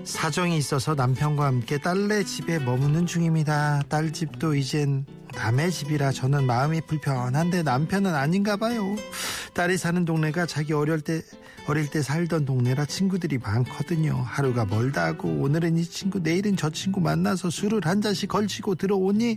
사정이 0.05 0.59
있어서 0.59 0.95
남편과 0.95 1.47
함께 1.47 1.79
딸네 1.79 2.25
집에 2.25 2.59
머무는 2.59 3.07
중입니다. 3.07 3.83
딸 3.89 4.13
집도 4.13 4.55
이젠 4.55 5.07
남의 5.35 5.71
집이라 5.71 6.11
저는 6.11 6.45
마음이 6.45 6.81
불편한데 6.83 7.63
남편은 7.63 8.15
아닌가 8.15 8.57
봐요. 8.57 8.97
딸이 9.59 9.77
사는 9.77 10.05
동네가 10.05 10.47
자기 10.47 10.73
어릴 10.73 11.01
때 11.01 11.21
어릴 11.67 11.91
때 11.91 12.01
살던 12.01 12.45
동네라 12.45 12.85
친구들이 12.85 13.39
많거든요. 13.39 14.13
하루가 14.25 14.65
멀다 14.65 15.07
하고 15.07 15.29
오늘은 15.29 15.77
이 15.79 15.85
친구 15.85 16.21
내일은 16.21 16.57
저 16.57 16.71
친구 16.71 17.01
만나서 17.01 17.51
술을 17.51 17.81
한 17.85 18.01
잔씩 18.01 18.29
걸치고 18.29 18.77
들어오니 18.77 19.37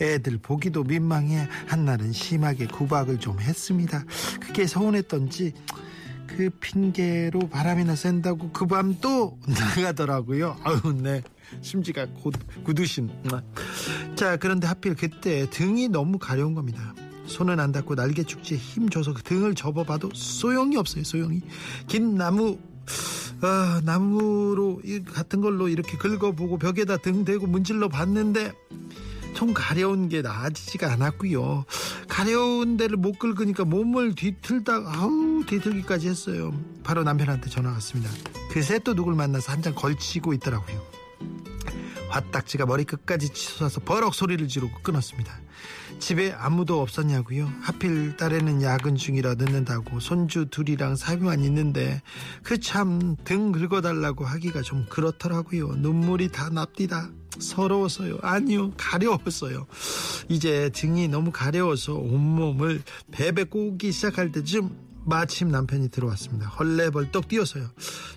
애들 0.00 0.38
보기도 0.38 0.82
민망해 0.82 1.46
한날은 1.68 2.10
심하게 2.10 2.66
구박을 2.66 3.20
좀 3.20 3.38
했습니다. 3.38 4.04
그게 4.40 4.66
서운했던지 4.66 5.54
그 6.26 6.50
핑계로 6.50 7.48
바람이나 7.48 7.94
쐰다고 7.94 8.50
그 8.50 8.66
밤 8.66 8.96
또 9.00 9.38
나가더라고요. 9.46 10.56
아우 10.64 10.92
네 10.92 11.22
심지가 11.60 12.04
곧 12.20 12.34
굳으신. 12.64 13.10
자 14.16 14.36
그런데 14.38 14.66
하필 14.66 14.96
그때 14.96 15.48
등이 15.50 15.88
너무 15.88 16.18
가려운 16.18 16.54
겁니다. 16.54 16.96
손은 17.26 17.60
안 17.60 17.72
닿고 17.72 17.94
날개 17.94 18.22
축지에 18.24 18.56
힘 18.56 18.88
줘서 18.88 19.12
그 19.12 19.22
등을 19.22 19.54
접어봐도 19.54 20.10
소용이 20.14 20.76
없어요. 20.76 21.04
소용이 21.04 21.40
긴 21.86 22.14
나무 22.16 22.58
아, 23.42 23.80
나무로 23.84 24.80
이 24.84 25.02
같은 25.02 25.40
걸로 25.40 25.68
이렇게 25.68 25.96
긁어보고 25.98 26.58
벽에다 26.58 26.96
등 26.98 27.24
대고 27.24 27.46
문질러 27.46 27.88
봤는데 27.88 28.52
좀 29.34 29.52
가려운 29.52 30.08
게 30.08 30.22
나아지지가 30.22 30.90
않았고요. 30.92 31.66
가려운 32.08 32.78
데를 32.78 32.96
못 32.96 33.18
긁으니까 33.18 33.64
몸을 33.66 34.14
뒤틀다 34.14 34.84
아우 34.86 35.44
뒤틀기까지 35.46 36.08
했어요. 36.08 36.54
바로 36.82 37.02
남편한테 37.04 37.50
전화 37.50 37.70
왔습니다. 37.72 38.10
그새 38.50 38.78
또 38.78 38.94
누굴 38.94 39.14
만나서 39.14 39.52
한 39.52 39.60
잔 39.60 39.74
걸치고 39.74 40.32
있더라고요. 40.34 40.80
화딱지가 42.16 42.64
머리 42.66 42.84
끝까지 42.84 43.28
치솟아서 43.28 43.80
버럭 43.80 44.14
소리를 44.14 44.48
지르고 44.48 44.80
끊었습니다. 44.82 45.38
집에 45.98 46.32
아무도 46.32 46.80
없었냐고요? 46.80 47.50
하필 47.60 48.16
딸에는 48.16 48.62
야근 48.62 48.96
중이라 48.96 49.34
늦는다고 49.34 50.00
손주 50.00 50.46
둘이랑 50.46 50.96
사비만 50.96 51.44
있는데 51.44 52.02
그 52.42 52.58
참 52.58 53.16
등 53.24 53.52
긁어달라고 53.52 54.24
하기가 54.24 54.62
좀 54.62 54.86
그렇더라고요. 54.88 55.68
눈물이 55.76 56.32
다 56.32 56.48
납디다. 56.48 57.10
서러워서요. 57.38 58.18
아니요, 58.22 58.70
가려웠어요. 58.78 59.66
이제 60.28 60.70
등이 60.70 61.08
너무 61.08 61.30
가려워서 61.32 61.94
온몸을 61.94 62.82
베베 63.12 63.44
꼬기 63.44 63.92
시작할 63.92 64.32
때쯤 64.32 64.70
마침 65.04 65.48
남편이 65.48 65.90
들어왔습니다. 65.90 66.48
헐레벌떡 66.48 67.28
뛰어서요. 67.28 67.68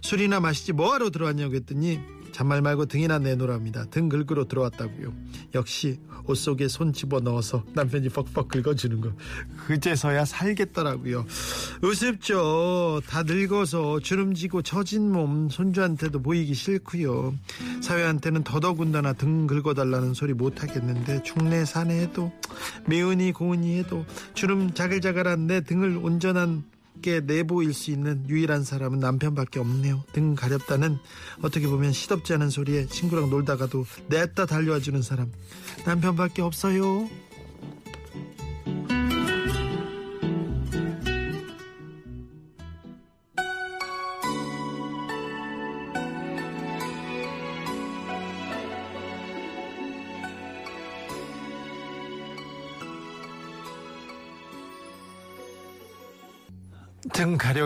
술이나 0.01 0.39
마시지 0.39 0.72
뭐하러 0.74 1.10
들어왔냐고 1.10 1.56
했더니 1.56 2.00
잔말 2.32 2.62
말고 2.62 2.86
등이나 2.86 3.20
내놓으랍니다. 3.20 3.86
등 3.90 4.10
긁으러 4.10 4.48
들어왔다고요. 4.48 5.14
역시 5.56 6.00
옷 6.26 6.36
속에 6.36 6.68
손 6.68 6.94
집어 6.94 7.20
넣어서 7.20 7.64
남편이 7.74 8.10
퍽퍽 8.10 8.48
긁어주는 8.48 9.02
거. 9.02 9.12
그제서야 9.66 10.26
살겠더라고요. 10.26 11.26
우습죠. 11.82 13.02
다 13.08 13.24
늙어서 13.24 14.00
주름지고 14.00 14.62
처진 14.62 15.12
몸 15.12 15.50
손주한테도 15.50 16.22
보이기 16.22 16.54
싫고요. 16.54 17.36
사회한테는 17.82 18.44
더더군다나 18.44 19.14
등 19.14 19.48
긁어달라는 19.48 20.14
소리 20.14 20.34
못하겠는데 20.34 21.24
중내 21.24 21.66
사내에도 21.66 22.32
미운이 22.88 23.32
고운이 23.32 23.80
해도 23.80 24.06
주름 24.34 24.74
자글자글한 24.74 25.48
내 25.48 25.62
등을 25.62 25.98
온전한 25.98 26.64
게 27.01 27.22
내보일 27.22 27.74
수 27.74 27.91
있는 27.91 28.27
유일한 28.29 28.63
사람은 28.63 29.00
남편밖에 29.00 29.60
없네요. 29.60 30.03
등 30.12 30.36
가렵다는 30.36 30.98
어떻게 31.41 31.68
보면 31.68 31.94
시덥지 31.94 32.34
않은 32.34 32.50
소리에 32.50 32.88
친구랑 32.88 33.29
놀다가도 33.29 33.86
냈다 34.08 34.46
달려와 34.46 34.79
주는 34.79 35.01
사람 35.01 35.32
남편밖에 35.86 36.41
없어요. 36.41 37.08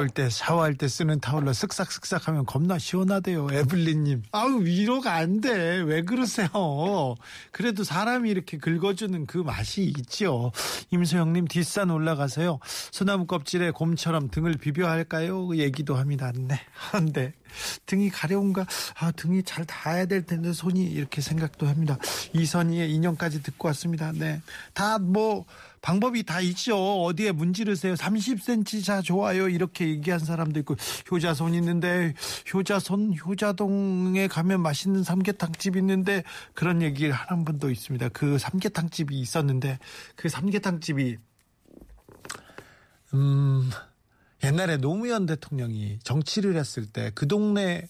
등 0.04 0.08
가려울 0.08 0.10
때 0.10 0.30
샤워할 0.30 0.76
때 0.76 0.88
쓰는 0.88 1.20
타올로 1.20 1.52
쓱싹쓱싹 1.52 2.26
하면 2.26 2.46
겁나 2.46 2.78
시원하대요. 2.78 3.48
에블린님. 3.52 4.24
아우, 4.32 4.62
위로가 4.62 5.14
안 5.14 5.40
돼. 5.42 5.82
왜 5.82 6.02
그러세요? 6.04 6.50
그래도 7.52 7.84
사람이 7.84 8.30
이렇게 8.30 8.58
긁어주는 8.58 9.26
그 9.26 9.38
맛이 9.38 9.84
있죠. 9.84 10.52
임소영님, 10.92 11.48
뒷산 11.48 11.90
올라가서요. 11.90 12.60
소나무 12.92 13.26
껍질에 13.26 13.72
곰처럼 13.72 14.30
등을 14.30 14.54
비벼 14.54 14.88
할까요? 14.88 15.48
그 15.48 15.58
얘기도 15.58 15.96
합니다. 15.96 16.32
네. 16.36 16.60
한데. 16.74 17.34
등이 17.86 18.10
가려운가? 18.10 18.66
아, 19.00 19.12
등이 19.12 19.44
잘 19.44 19.66
닿아야 19.66 20.06
될 20.06 20.26
텐데 20.26 20.54
손이 20.54 20.84
이렇게 20.84 21.22
생각도 21.22 21.68
합니다. 21.68 21.98
이선희의 22.34 22.92
인형까지 22.92 23.44
듣고 23.44 23.68
왔습니다. 23.70 24.12
네. 24.14 24.42
다 24.74 25.00
뭐, 25.00 25.46
방법이 25.84 26.24
다 26.24 26.40
있죠. 26.40 27.04
어디에 27.04 27.34
문지르세요. 27.34 27.94
30cm 27.96 28.84
자 28.84 29.02
좋아요. 29.02 29.50
이렇게 29.50 29.90
얘기한 29.90 30.18
사람도 30.18 30.60
있고 30.62 30.76
효자손 31.12 31.54
있는데 31.56 32.14
효자손 32.52 33.18
효자동에 33.18 34.30
가면 34.30 34.62
맛있는 34.62 35.04
삼계탕집 35.04 35.76
있는데 35.76 36.24
그런 36.54 36.82
얘기를 36.82 37.12
하는 37.12 37.44
분도 37.44 37.70
있습니다. 37.70 38.10
그 38.10 38.38
삼계탕집이 38.38 39.20
있었는데 39.20 39.78
그 40.16 40.30
삼계탕집이 40.30 41.18
음 43.14 43.70
옛날에 44.44 44.78
노무현 44.78 45.26
대통령이 45.26 46.00
정치를 46.04 46.56
했을 46.56 46.86
때 46.86 47.12
그 47.16 47.28
동네 47.28 47.88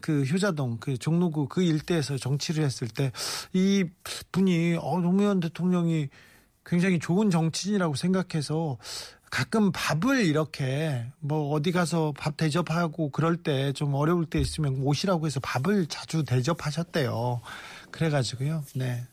그 0.00 0.22
효자동 0.24 0.78
그 0.80 0.96
종로구 0.98 1.46
그 1.48 1.62
일대에서 1.62 2.16
정치를 2.18 2.64
했을 2.64 2.88
때 2.88 3.12
이 3.52 3.84
분이 4.32 4.78
어 4.80 4.98
노무현 5.00 5.40
대통령이 5.40 6.08
굉장히 6.64 6.98
좋은 6.98 7.30
정치인이라고 7.30 7.94
생각해서 7.94 8.78
가끔 9.30 9.72
밥을 9.72 10.24
이렇게 10.24 11.04
뭐 11.18 11.50
어디 11.52 11.72
가서 11.72 12.12
밥 12.16 12.36
대접하고 12.36 13.10
그럴 13.10 13.36
때 13.36 13.72
좀 13.72 13.92
어려울 13.94 14.26
때 14.26 14.40
있으면 14.40 14.76
오시라고 14.82 15.26
해서 15.26 15.40
밥을 15.40 15.86
자주 15.86 16.24
대접하셨대요. 16.24 17.40
그래가지고요. 17.90 18.64
네. 18.76 19.04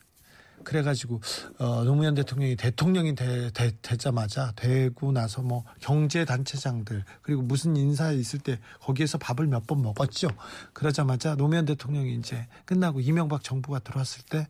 그래가지고 0.64 1.22
어, 1.60 1.84
노무현 1.84 2.16
대통령이 2.16 2.56
대통령이 2.56 3.16
되, 3.16 3.52
되, 3.52 3.72
되 3.82 3.98
자마자 3.98 4.52
되고 4.56 5.12
나서 5.12 5.42
뭐 5.42 5.64
경제 5.80 6.26
단체장들 6.26 7.04
그리고 7.22 7.42
무슨 7.42 7.76
인사 7.78 8.12
있을 8.12 8.40
때 8.40 8.60
거기에서 8.82 9.18
밥을 9.18 9.48
몇 9.48 9.62
번 9.68 9.82
먹었죠. 9.84 10.28
그러자마자 10.74 11.36
노무현 11.36 11.66
대통령이 11.66 12.16
이제 12.16 12.48
끝나고 12.66 13.00
이명박 13.00 13.44
정부가 13.44 13.80
들어왔을 13.80 14.24
때 14.26 14.48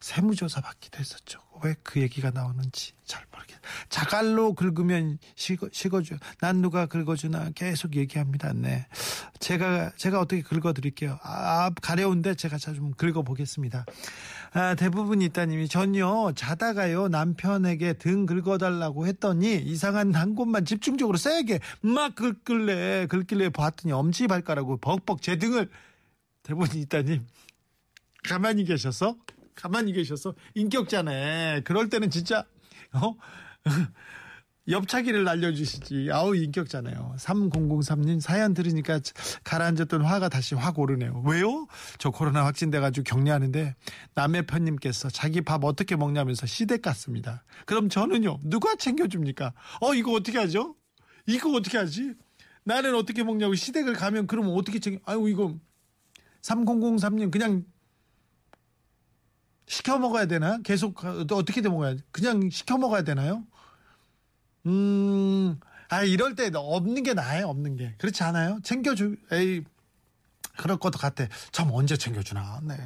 세무조사 0.00 0.60
받기도 0.60 0.98
했었죠. 0.98 1.40
왜 1.64 1.74
그 1.82 2.00
얘기가 2.00 2.30
나오는지 2.30 2.92
잘 3.04 3.24
모르겠어요. 3.32 3.60
자갈로 3.88 4.54
긁으면 4.54 5.18
식어, 5.34 5.68
식어줘. 5.72 6.16
난 6.40 6.60
누가 6.62 6.86
긁어주나 6.86 7.50
계속 7.54 7.96
얘기합니다. 7.96 8.52
네. 8.52 8.86
제가, 9.40 9.90
제가 9.96 10.20
어떻게 10.20 10.42
긁어드릴게요. 10.42 11.18
아, 11.22 11.70
가려운데 11.82 12.34
제가 12.34 12.58
좀 12.58 12.92
긁어보겠습니다. 12.94 13.86
아, 14.52 14.74
대부분 14.74 15.20
있다님이 15.20 15.68
전요, 15.68 16.32
자다가요, 16.34 17.08
남편에게 17.08 17.94
등 17.94 18.26
긁어달라고 18.26 19.06
했더니 19.06 19.56
이상한 19.56 20.14
한 20.14 20.34
곳만 20.34 20.64
집중적으로 20.64 21.18
세게 21.18 21.60
막 21.82 22.14
긁길래, 22.14 23.06
긁길래 23.08 23.50
봤더니 23.50 23.92
엄지 23.92 24.26
발가락으로 24.26 24.78
벅벅 24.78 25.20
제 25.22 25.36
등을 25.36 25.68
대부분 26.42 26.78
있다님. 26.78 27.26
가만히 28.24 28.64
계셔서 28.64 29.16
가만히 29.54 29.92
계셔서 29.92 30.34
인격자네. 30.54 31.62
그럴 31.64 31.88
때는 31.88 32.10
진짜 32.10 32.44
어? 32.92 33.14
옆차기를 34.68 35.24
날려주시지. 35.24 36.10
아우 36.12 36.34
인격자네요. 36.34 37.14
3003님 37.18 38.20
사연 38.20 38.52
들으니까 38.52 39.00
가라앉았던 39.44 40.02
화가 40.02 40.28
다시 40.28 40.54
확 40.54 40.78
오르네요. 40.78 41.22
왜요? 41.26 41.66
저 41.98 42.10
코로나 42.10 42.44
확진돼가지고 42.44 43.04
격리하는데 43.04 43.74
남의 44.14 44.46
편님께서 44.46 45.08
자기 45.10 45.40
밥 45.40 45.64
어떻게 45.64 45.96
먹냐면서 45.96 46.46
시댁 46.46 46.82
갔습니다. 46.82 47.44
그럼 47.64 47.88
저는요 47.88 48.40
누가 48.42 48.74
챙겨줍니까? 48.76 49.54
어 49.80 49.94
이거 49.94 50.12
어떻게 50.12 50.38
하죠? 50.38 50.76
이거 51.26 51.50
어떻게 51.52 51.78
하지? 51.78 52.14
나는 52.64 52.94
어떻게 52.94 53.24
먹냐고 53.24 53.54
시댁을 53.54 53.94
가면 53.94 54.26
그럼 54.26 54.50
어떻게 54.54 54.78
챙겨? 54.78 55.00
아유 55.06 55.28
이거 55.28 55.56
3003님 56.42 57.30
그냥 57.30 57.64
시켜 59.66 59.98
먹어야 59.98 60.26
되나? 60.26 60.58
계속 60.62 61.02
어떻게 61.04 61.62
돼 61.62 61.68
먹어야 61.68 61.96
그냥 62.10 62.50
시켜 62.50 62.76
먹어야 62.76 63.02
되나요? 63.02 63.46
음, 64.68 65.58
아 65.88 66.04
이럴 66.04 66.34
때 66.34 66.50
없는 66.54 67.02
게 67.02 67.14
나아요, 67.14 67.48
없는 67.48 67.76
게 67.76 67.94
그렇지 67.98 68.22
않아요? 68.22 68.60
챙겨주, 68.62 69.16
에이 69.32 69.62
그럴 70.56 70.76
것도 70.76 70.98
같아. 70.98 71.26
참 71.52 71.70
언제 71.72 71.96
챙겨주나? 71.96 72.60
네. 72.64 72.76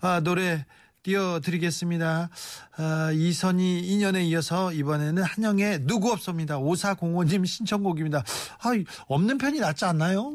아 0.00 0.20
노래 0.20 0.64
띄워드리겠습니다. 1.02 2.28
아, 2.76 3.10
이선희 3.12 3.80
인연에 3.80 4.24
이어서 4.26 4.72
이번에는 4.72 5.22
한영의 5.22 5.86
누구 5.86 6.10
없습니다. 6.12 6.58
5405님 6.58 7.46
신청곡입니다. 7.46 8.18
아, 8.18 8.70
없는 9.06 9.38
편이 9.38 9.60
낫지 9.60 9.84
않나요? 9.84 10.34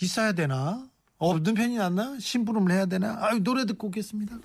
있어야 0.00 0.32
되나? 0.32 0.86
없는 1.18 1.54
편이 1.54 1.76
낫나? 1.76 2.18
심부름을 2.20 2.72
해야 2.72 2.86
되나? 2.86 3.18
아, 3.20 3.34
노래 3.42 3.64
듣고 3.64 3.88
오겠습니다. 3.88 4.38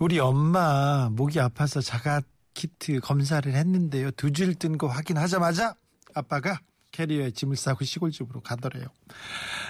우리 0.00 0.18
엄마 0.18 1.08
목이 1.10 1.38
아파서 1.40 1.80
자가 1.82 2.22
키트 2.54 3.00
검사를 3.00 3.52
했는데요. 3.52 4.10
두 4.12 4.32
줄 4.32 4.54
뜬 4.58 4.78
거 4.78 4.86
확인하자마자 4.88 5.74
아빠가 6.14 6.60
캐리어에 6.92 7.30
짐을 7.32 7.56
싸고 7.56 7.84
시골집으로 7.84 8.40
가더래요. 8.40 8.86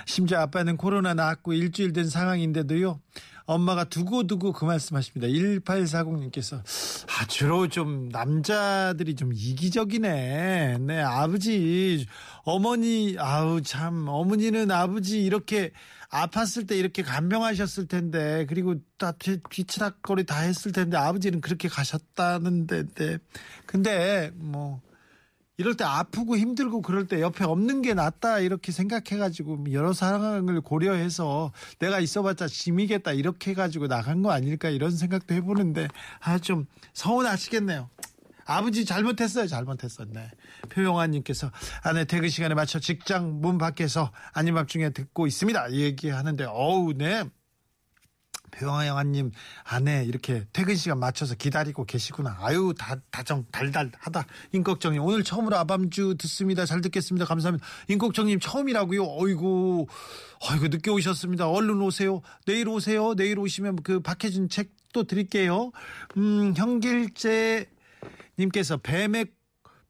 심지어 0.07 0.39
아빠는 0.39 0.77
코로나 0.77 1.15
나았고 1.15 1.53
일주일 1.53 1.93
된 1.93 2.09
상황인데도요. 2.09 3.01
엄마가 3.51 3.83
두고두고 3.83 4.53
그 4.53 4.65
말씀하십니다. 4.65 5.27
1840님께서 5.27 6.63
아 7.09 7.27
주로 7.27 7.67
좀 7.67 8.09
남자들이 8.09 9.17
좀 9.17 9.33
이기적이네. 9.35 10.79
네 10.79 11.01
아버지 11.01 12.07
어머니 12.45 13.17
아우 13.19 13.61
참 13.61 14.07
어머니는 14.07 14.71
아버지 14.71 15.21
이렇게 15.21 15.73
아팠을 16.11 16.69
때 16.69 16.79
이렇게 16.79 17.03
간병하셨을 17.03 17.89
텐데 17.89 18.47
그리고 18.49 18.77
다 18.99 19.13
뒤치락거리 19.51 20.27
다 20.27 20.41
했을 20.41 20.71
텐데 20.71 20.97
아버지는 20.97 21.41
그렇게 21.41 21.69
가셨다는데 21.69 22.85
네. 22.95 23.19
근데 23.67 24.31
뭐 24.35 24.81
이럴 25.61 25.77
때 25.77 25.85
아프고 25.85 26.39
힘들고 26.39 26.81
그럴 26.81 27.07
때 27.07 27.21
옆에 27.21 27.45
없는 27.45 27.83
게 27.83 27.93
낫다 27.93 28.39
이렇게 28.39 28.73
생각해가지고 28.73 29.67
여러 29.73 29.93
상황을 29.93 30.63
고려해서 30.63 31.53
내가 31.79 32.01
있어봤자 32.01 32.49
짐이겠다 32.49 33.13
이렇게 33.13 33.51
해가지고 33.51 33.87
나간 33.87 34.23
거 34.23 34.31
아닐까 34.33 34.71
이런 34.71 34.91
생각도 34.91 35.35
해보는데 35.35 35.89
아 36.21 36.39
좀 36.39 36.65
서운하시겠네요. 36.95 37.91
아버지 38.47 38.87
잘못했어요. 38.87 39.47
잘못했었네. 39.47 40.13
네. 40.15 40.31
표영아님께서 40.71 41.51
아내 41.83 42.07
퇴근 42.07 42.31
시간에 42.31 42.55
맞춰 42.55 42.81
직장 42.81 43.43
문 43.43 43.59
밖에서 43.59 44.13
아닌 44.33 44.55
밤중에 44.55 44.91
듣고 44.91 45.27
있습니다. 45.27 45.73
얘기하는데 45.73 46.45
어우 46.49 46.95
네. 46.95 47.25
표영아님 48.51 49.33
아내 49.65 50.05
이렇게 50.05 50.45
퇴근 50.53 50.77
시간 50.77 50.99
맞춰서 50.99 51.35
기다리고 51.35 51.85
계시구나. 51.85 52.37
아유 52.41 52.75
다 52.77 52.97
다정 53.11 53.45
달달하다. 53.51 54.27
임꺽정님 54.53 55.03
오늘 55.03 55.25
처음으로 55.25 55.57
아밤주 55.57 56.17
듣습니다. 56.19 56.67
잘 56.67 56.81
듣겠습니다. 56.81 57.25
감사합니다. 57.27 57.67
임꺽정님 57.89 58.41
처음이라고요. 58.41 59.05
어이구 59.05 59.87
어이구 60.51 60.69
늦게 60.69 60.91
오셨습니다. 60.91 61.49
얼른 61.49 61.81
오세요. 61.81 62.23
내일 62.47 62.69
오세요. 62.69 63.15
내일 63.15 63.39
오시면 63.39 63.83
그 63.83 64.01
박해준 64.01 64.49
책 64.49 64.81
또 64.93 65.05
드릴게요. 65.05 65.73
음 66.17 66.55
형길재 66.57 67.67
님께서 68.39 68.79
뱀에 68.79 69.27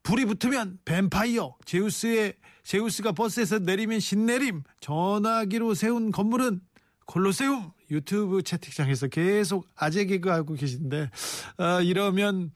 불이 0.03 0.25
붙으면 0.25 0.79
뱀파이어 0.85 1.55
제우스의 1.65 2.35
제우스가 2.63 3.11
버스에서 3.13 3.59
내리면 3.59 3.99
신내림 3.99 4.63
전화기로 4.79 5.73
세운 5.73 6.11
건물은 6.11 6.61
콜로세움 7.05 7.71
유튜브 7.91 8.41
채팅창에서 8.41 9.07
계속 9.07 9.67
아재 9.75 10.05
개그하고 10.05 10.55
계신데 10.55 11.09
어, 11.57 11.81
이러면 11.81 12.51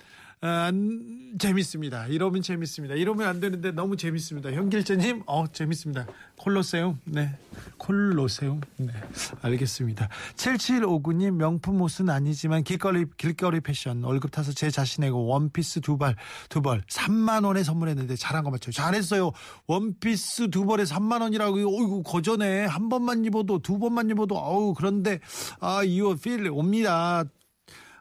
어, 0.45 0.47
안 0.47 1.35
재밌습니다. 1.39 2.05
이러면 2.05 2.43
재밌습니다. 2.43 2.93
이러면 2.93 3.27
안 3.27 3.39
되는데 3.39 3.71
너무 3.71 3.97
재밌습니다. 3.97 4.51
현길재님, 4.51 5.23
어 5.25 5.47
재밌습니다. 5.47 6.05
콜로세움, 6.37 6.99
네, 7.05 7.35
콜로세움, 7.77 8.61
네, 8.77 8.93
알겠습니다. 9.41 10.07
7759님 10.35 11.31
명품 11.31 11.81
옷은 11.81 12.11
아니지만 12.11 12.63
길거리 12.63 13.05
길거리 13.17 13.59
패션 13.59 14.03
월급 14.03 14.31
타서 14.31 14.53
제 14.53 14.69
자신에게 14.69 15.11
원피스 15.13 15.81
두벌두벌 15.81 16.83
3만 16.87 17.43
원에 17.43 17.63
선물했는데 17.63 18.15
잘한 18.15 18.43
거 18.43 18.51
맞죠? 18.51 18.71
잘했어요. 18.71 19.31
원피스 19.65 20.51
두 20.51 20.65
벌에 20.65 20.83
3만 20.83 21.21
원이라고 21.21 21.57
어이구 21.57 22.03
거전에 22.03 22.65
한 22.65 22.89
번만 22.89 23.25
입어도 23.25 23.59
두 23.59 23.79
번만 23.79 24.11
입어도 24.11 24.37
어우 24.37 24.75
그런데 24.75 25.19
아이옷필 25.59 26.49
옵니다. 26.51 27.23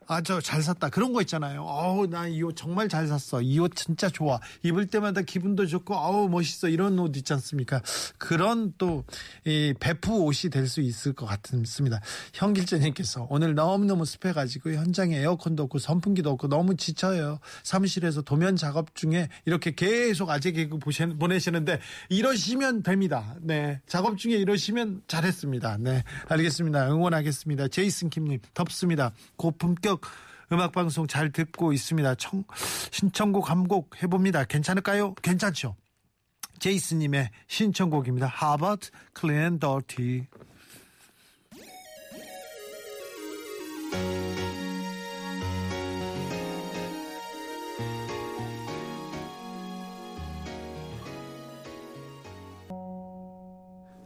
아, 0.07 0.21
저 0.21 0.41
잘 0.41 0.63
샀다. 0.63 0.89
그런 0.91 1.13
거 1.13 1.21
있잖아요. 1.23 1.63
어우, 1.63 2.07
나 2.07 2.27
이 2.29 2.43
옷 2.43 2.55
정말 2.57 2.89
잘 2.89 3.07
샀어. 3.07 3.41
이 3.41 3.59
옷 3.59 3.75
진짜 3.75 4.09
좋아. 4.09 4.39
입을 4.63 4.87
때마다 4.89 5.23
기분도 5.23 5.67
좋고, 5.67 5.95
어우, 5.95 6.29
멋있어. 6.29 6.69
이런 6.69 6.99
옷 6.99 7.17
있지 7.17 7.33
않습니까? 7.33 7.81
그런 8.19 8.75
또, 8.79 9.05
이, 9.45 9.75
배프 9.79 10.11
옷이 10.13 10.51
될 10.51 10.65
수 10.69 10.81
있을 10.81 11.13
것 11.13 11.27
같습니다. 11.27 12.01
현길재님께서 12.33 13.27
오늘 13.31 13.55
너무너무 13.55 14.05
습해가지고 14.05 14.73
현장에 14.73 15.17
에어컨도 15.19 15.63
없고 15.65 15.79
선풍기도 15.79 16.31
없고 16.31 16.49
너무 16.49 16.77
지쳐요. 16.77 17.39
사무실에서 17.63 18.23
도면 18.23 18.57
작업 18.57 18.95
중에 18.95 19.29
이렇게 19.45 19.73
계속 19.75 20.31
아재 20.31 20.53
개그 20.53 20.79
보내시는데 21.19 21.81
이러시면 22.09 22.83
됩니다. 22.83 23.37
네. 23.41 23.81
작업 23.87 24.17
중에 24.19 24.35
이러시면 24.37 25.03
잘했습니다. 25.07 25.77
네. 25.81 26.03
알겠습니다. 26.29 26.91
응원하겠습니다. 26.91 27.69
제이슨 27.69 28.11
킴님, 28.11 28.41
덥습니다. 28.55 29.13
고품격 29.37 29.94
음악 30.53 30.73
방송 30.73 31.07
잘 31.07 31.31
듣고 31.33 31.73
있습니다. 31.73 32.15
청, 32.17 32.45
신청곡 32.91 33.51
한 33.51 33.65
곡 33.67 34.03
해봅니다. 34.03 34.45
괜찮을까요? 34.45 35.15
괜찮죠? 35.15 35.77
제이슨님의 36.59 37.31
신청곡입니다. 37.49 38.27
하버트 38.27 38.91
클랜 39.13 39.59
더티. 39.59 40.27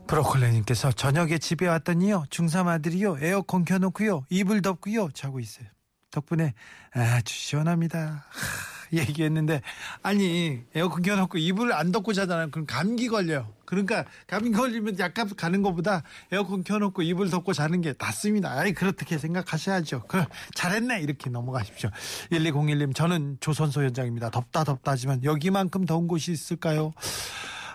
브로콜리님께서 0.07 0.93
저녁에 0.93 1.39
집에 1.39 1.67
왔더니요 1.67 2.25
중3 2.31 2.67
아들이요 2.67 3.19
에어컨 3.21 3.65
켜놓고요 3.65 4.25
이불 4.31 4.63
덮고요 4.63 5.11
자고 5.13 5.39
있어요 5.39 5.69
덕분에 6.11 6.55
아주 6.93 7.35
시원합니다. 7.35 8.25
하, 8.29 8.97
얘기했는데 8.97 9.61
아니 10.03 10.63
에어컨 10.75 11.03
켜놓고 11.03 11.39
이불 11.39 11.73
안 11.73 11.93
덮고 11.93 12.13
자잖아요. 12.13 12.51
그럼 12.51 12.67
감기 12.67 13.09
걸려요. 13.09 13.53
그러니까 13.65 14.05
감기 14.27 14.51
걸리면 14.51 14.99
약간 14.99 15.29
가는 15.37 15.61
것보다 15.61 16.03
에어컨 16.33 16.65
켜놓고 16.65 17.03
이불 17.03 17.29
덮고 17.29 17.53
자는 17.53 17.83
게 17.83 17.95
낫습니다. 17.99 18.51
아이 18.51 18.73
그렇게 18.73 19.19
생각하셔야죠. 19.19 20.05
그 20.09 20.25
잘했네. 20.55 21.01
이렇게 21.03 21.29
넘어가십시오. 21.29 21.91
1201님 22.33 22.95
저는 22.95 23.37
조선소 23.41 23.83
현장입니다. 23.83 24.31
덥다 24.31 24.65
덥다 24.65 24.93
하지만 24.93 25.23
여기만큼 25.23 25.85
더운 25.85 26.09
곳이 26.09 26.33
있을까요 26.33 26.93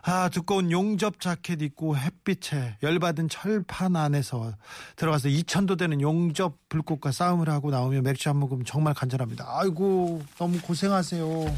아, 0.06 0.28
두꺼운 0.28 0.70
용접 0.70 1.22
자켓 1.22 1.62
입고 1.62 1.96
햇빛에 1.96 2.78
열받은 2.84 3.30
철판 3.30 3.96
안에서 3.96 4.54
들어가서 4.98 5.30
2천도 5.30 5.78
되는 5.78 6.02
용접 6.02 6.58
불꽃과 6.68 7.14
싸움을 7.14 7.48
하고 7.48 7.72
나오면 7.72 8.04
맥주 8.04 8.28
한 8.28 8.36
모금 8.36 8.66
정말 8.66 8.94
간절합니다. 8.94 9.46
아이고, 9.48 10.22
너무 10.38 10.60
고생하세요. 10.60 11.56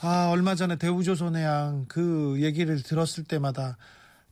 아, 0.00 0.30
얼마 0.32 0.54
전에 0.54 0.76
대우조선해양 0.76 1.84
그 1.86 2.38
얘기를 2.40 2.82
들었을 2.82 3.24
때마다 3.24 3.76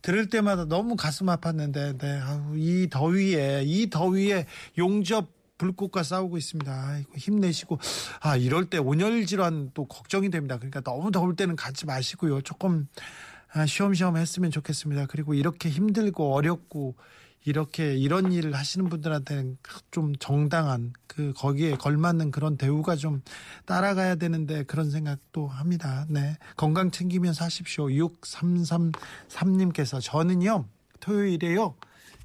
들을 0.01 0.27
때마다 0.29 0.65
너무 0.65 0.95
가슴 0.95 1.27
아팠는데, 1.27 1.99
네, 1.99 2.19
아우, 2.21 2.57
이 2.57 2.89
더위에, 2.89 3.61
이 3.63 3.91
더위에 3.91 4.47
용접 4.79 5.38
불꽃과 5.59 6.01
싸우고 6.01 6.39
있습니다. 6.39 6.73
아이고, 6.73 7.11
힘내시고 7.15 7.77
아 8.21 8.35
이럴 8.35 8.65
때 8.65 8.79
온열 8.79 9.27
질환 9.27 9.69
또 9.75 9.85
걱정이 9.85 10.31
됩니다. 10.31 10.57
그러니까 10.57 10.81
너무 10.81 11.11
더울 11.11 11.35
때는 11.35 11.55
가지 11.55 11.85
마시고요. 11.85 12.41
조금 12.41 12.87
아, 13.51 13.67
쉬엄쉬엄 13.67 14.17
했으면 14.17 14.49
좋겠습니다. 14.49 15.05
그리고 15.07 15.35
이렇게 15.35 15.69
힘들고 15.69 16.33
어렵고 16.33 16.95
이렇게 17.45 17.95
이런 17.95 18.31
일을 18.31 18.53
하시는 18.53 18.87
분들한테는 18.89 19.57
좀 19.91 20.15
정당한 20.15 20.93
그 21.07 21.33
거기에 21.35 21.75
걸맞는 21.75 22.31
그런 22.31 22.57
대우가 22.57 22.95
좀 22.95 23.21
따라가야 23.65 24.15
되는데 24.15 24.63
그런 24.63 24.89
생각도 24.91 25.47
합니다. 25.47 26.05
네. 26.09 26.37
건강 26.57 26.91
챙기면서 26.91 27.45
하십시오. 27.45 27.87
6333님께서 27.87 30.01
저는요. 30.01 30.65
토요일에요. 30.99 31.75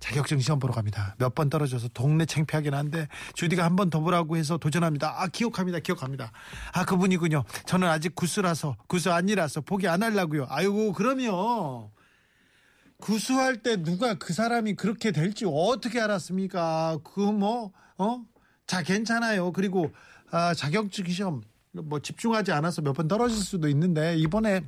자격증 0.04 0.38
시험 0.38 0.58
보러 0.58 0.74
갑니다. 0.74 1.14
몇 1.18 1.34
번 1.34 1.48
떨어져서 1.48 1.88
동네 1.88 2.26
창피하긴 2.26 2.74
한데 2.74 3.08
주디가 3.32 3.64
한 3.64 3.74
번 3.74 3.88
더 3.88 4.00
보라고 4.00 4.36
해서 4.36 4.58
도전합니다. 4.58 5.14
아 5.22 5.28
기억합니다. 5.28 5.78
기억합니다. 5.80 6.30
아 6.74 6.84
그분이군요. 6.84 7.42
저는 7.66 7.88
아직 7.88 8.14
구수라서 8.14 8.76
구수 8.86 9.10
아니라서 9.12 9.62
포기 9.62 9.88
안 9.88 10.02
하려고요. 10.02 10.46
아이고 10.50 10.92
그러면 10.92 11.88
구수할 12.98 13.62
때 13.62 13.76
누가 13.82 14.14
그 14.14 14.32
사람이 14.34 14.74
그렇게 14.74 15.10
될지 15.10 15.44
어떻게 15.48 16.00
알았습니까? 16.00 16.98
그 17.02 17.20
뭐 17.32 17.72
어? 17.96 18.20
자 18.66 18.82
괜찮아요. 18.82 19.52
그리고 19.52 19.90
아, 20.30 20.52
자격증 20.54 21.06
시험 21.08 21.42
뭐 21.72 21.98
집중하지 22.00 22.52
않아서 22.52 22.82
몇 22.82 22.92
번 22.94 23.08
떨어질 23.08 23.38
수도 23.38 23.68
있는데 23.68 24.16
이번에 24.18 24.60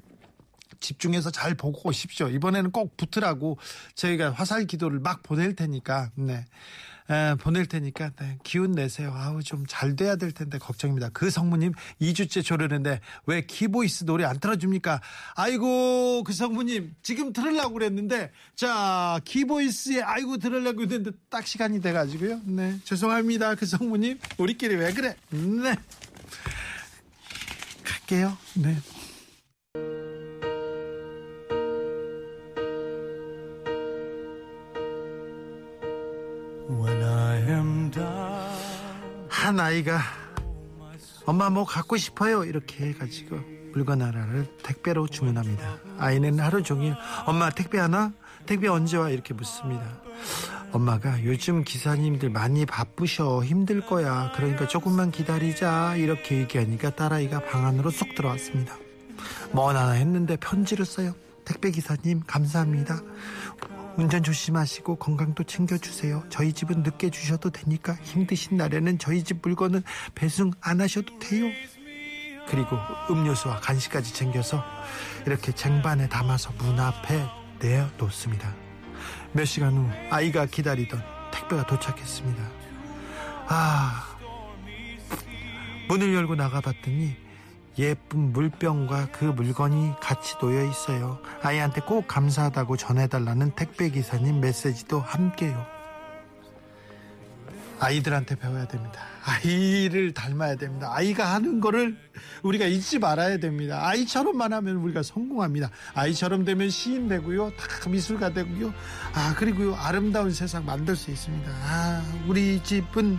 집중해서 0.80 1.30
잘 1.30 1.54
보고 1.54 1.88
오십시오. 1.88 2.28
이번에는 2.28 2.70
꼭 2.70 2.96
붙으라고 2.96 3.58
저희가 3.94 4.32
화살 4.32 4.66
기도를 4.66 5.00
막 5.00 5.22
보낼 5.22 5.54
테니까, 5.56 6.10
네. 6.14 6.44
에, 7.08 7.36
보낼 7.36 7.66
테니까, 7.66 8.10
네. 8.18 8.36
기운 8.42 8.72
내세요. 8.72 9.12
아우, 9.14 9.40
좀 9.40 9.64
잘 9.68 9.94
돼야 9.94 10.16
될 10.16 10.32
텐데, 10.32 10.58
걱정입니다. 10.58 11.10
그 11.10 11.30
성모님 11.30 11.72
2주째 12.00 12.44
조르는데, 12.44 13.00
왜 13.26 13.46
키보이스 13.46 14.06
노래 14.06 14.24
안 14.24 14.40
틀어줍니까? 14.40 15.00
아이고, 15.36 16.24
그 16.24 16.32
성모님, 16.32 16.96
지금 17.04 17.32
들으려고 17.32 17.74
그랬는데, 17.74 18.32
자, 18.56 19.20
키보이스에 19.24 20.02
아이고, 20.02 20.38
들으려고 20.38 20.82
했는데, 20.82 21.12
딱 21.30 21.46
시간이 21.46 21.80
돼가지고요. 21.80 22.40
네. 22.44 22.76
죄송합니다. 22.82 23.54
그 23.54 23.66
성모님. 23.66 24.18
우리끼리 24.38 24.74
왜 24.74 24.92
그래? 24.92 25.14
네. 25.30 25.76
갈게요. 27.84 28.36
네. 28.54 28.76
한 39.46 39.60
아이가 39.60 40.00
엄마 41.24 41.50
뭐 41.50 41.64
갖고 41.64 41.96
싶어요? 41.96 42.42
이렇게 42.42 42.88
해가지고 42.88 43.38
물건 43.74 44.02
하나를 44.02 44.48
택배로 44.64 45.06
주문합니다. 45.06 45.78
아이는 45.98 46.40
하루 46.40 46.64
종일 46.64 46.96
엄마 47.26 47.50
택배 47.50 47.78
하나? 47.78 48.12
택배 48.46 48.66
언제 48.66 48.96
와? 48.96 49.08
이렇게 49.08 49.34
묻습니다. 49.34 50.00
엄마가 50.72 51.22
요즘 51.22 51.62
기사님들 51.62 52.28
많이 52.30 52.66
바쁘셔. 52.66 53.44
힘들 53.44 53.86
거야. 53.86 54.32
그러니까 54.34 54.66
조금만 54.66 55.12
기다리자. 55.12 55.94
이렇게 55.94 56.38
얘기하니까 56.38 56.96
딸아이가 56.96 57.44
방 57.44 57.66
안으로 57.66 57.90
쏙 57.90 58.16
들어왔습니다. 58.16 58.76
뭔 59.52 59.76
하나 59.76 59.92
했는데 59.92 60.36
편지를 60.38 60.84
써요. 60.84 61.14
택배 61.44 61.70
기사님 61.70 62.22
감사합니다 62.26 63.00
운전 63.96 64.22
조심하시고 64.22 64.96
건강도 64.96 65.42
챙겨주세요. 65.42 66.22
저희 66.28 66.52
집은 66.52 66.82
늦게 66.82 67.10
주셔도 67.10 67.50
되니까 67.50 67.94
힘드신 68.02 68.56
날에는 68.56 68.98
저희 68.98 69.22
집 69.24 69.38
물건은 69.40 69.82
배송 70.14 70.52
안 70.60 70.80
하셔도 70.80 71.18
돼요. 71.18 71.50
그리고 72.48 72.76
음료수와 73.10 73.60
간식까지 73.60 74.12
챙겨서 74.14 74.62
이렇게 75.26 75.50
쟁반에 75.52 76.08
담아서 76.08 76.52
문 76.58 76.78
앞에 76.78 77.24
내어놓습니다. 77.58 78.54
몇 79.32 79.44
시간 79.44 79.72
후 79.72 79.90
아이가 80.10 80.46
기다리던 80.46 81.02
택배가 81.32 81.66
도착했습니다. 81.66 82.42
아, 83.48 84.16
문을 85.88 86.14
열고 86.14 86.34
나가봤더니 86.34 87.25
예쁜 87.78 88.32
물병과 88.32 89.08
그 89.12 89.24
물건이 89.24 89.92
같이 90.00 90.36
놓여 90.38 90.64
있어요. 90.64 91.18
아이한테 91.42 91.82
꼭 91.82 92.08
감사하다고 92.08 92.76
전해달라는 92.76 93.52
택배 93.54 93.90
기사님 93.90 94.40
메시지도 94.40 95.00
함께요. 95.00 95.76
아이들한테 97.78 98.36
배워야 98.36 98.66
됩니다. 98.66 99.00
아이를 99.22 100.14
닮아야 100.14 100.56
됩니다. 100.56 100.90
아이가 100.94 101.34
하는 101.34 101.60
거를 101.60 101.96
우리가 102.42 102.64
잊지 102.64 102.98
말아야 102.98 103.36
됩니다. 103.38 103.86
아이처럼만 103.86 104.52
하면 104.54 104.76
우리가 104.76 105.02
성공합니다. 105.02 105.70
아이처럼 105.94 106.44
되면 106.44 106.70
시인 106.70 107.08
되고요. 107.08 107.50
다 107.50 107.90
미술가 107.90 108.32
되고요. 108.32 108.72
아, 109.12 109.34
그리고 109.36 109.74
아름다운 109.76 110.32
세상 110.32 110.64
만들 110.64 110.96
수 110.96 111.10
있습니다. 111.10 111.50
아, 111.50 112.02
우리 112.26 112.62
집은 112.62 113.18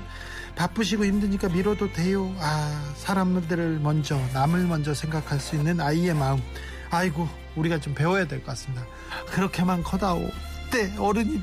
바쁘시고 0.58 1.06
힘드니까 1.06 1.50
미뤄도 1.50 1.93
돼요. 1.93 2.36
아, 2.39 2.93
사람들을 2.98 3.80
먼저, 3.80 4.20
남을 4.34 4.65
먼저 4.65 4.93
생각할 4.93 5.39
수 5.39 5.56
있는 5.56 5.80
아이의 5.80 6.15
마음. 6.15 6.41
아이고, 6.89 7.30
우리가 7.56 7.80
좀 7.80 7.93
배워야 7.93 8.26
될 8.26 8.39
것 8.39 8.48
같습니다. 8.48 8.86
그렇게만 9.32 9.84
커다오. 9.84 10.30
때 10.72 10.91
어른이, 10.98 11.41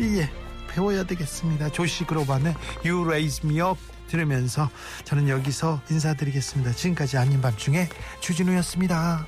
예, 0.00 0.30
배워야 0.70 1.04
되겠습니다. 1.04 1.70
조시 1.70 2.04
그로반의 2.04 2.54
You 2.84 3.04
Raise 3.04 3.40
Me 3.48 3.60
Up 3.60 3.78
들으면서 4.08 4.70
저는 5.04 5.28
여기서 5.28 5.82
인사드리겠습니다. 5.90 6.72
지금까지 6.72 7.18
아닌 7.18 7.42
밤중에 7.42 7.88
주진우였습니다. 8.20 9.26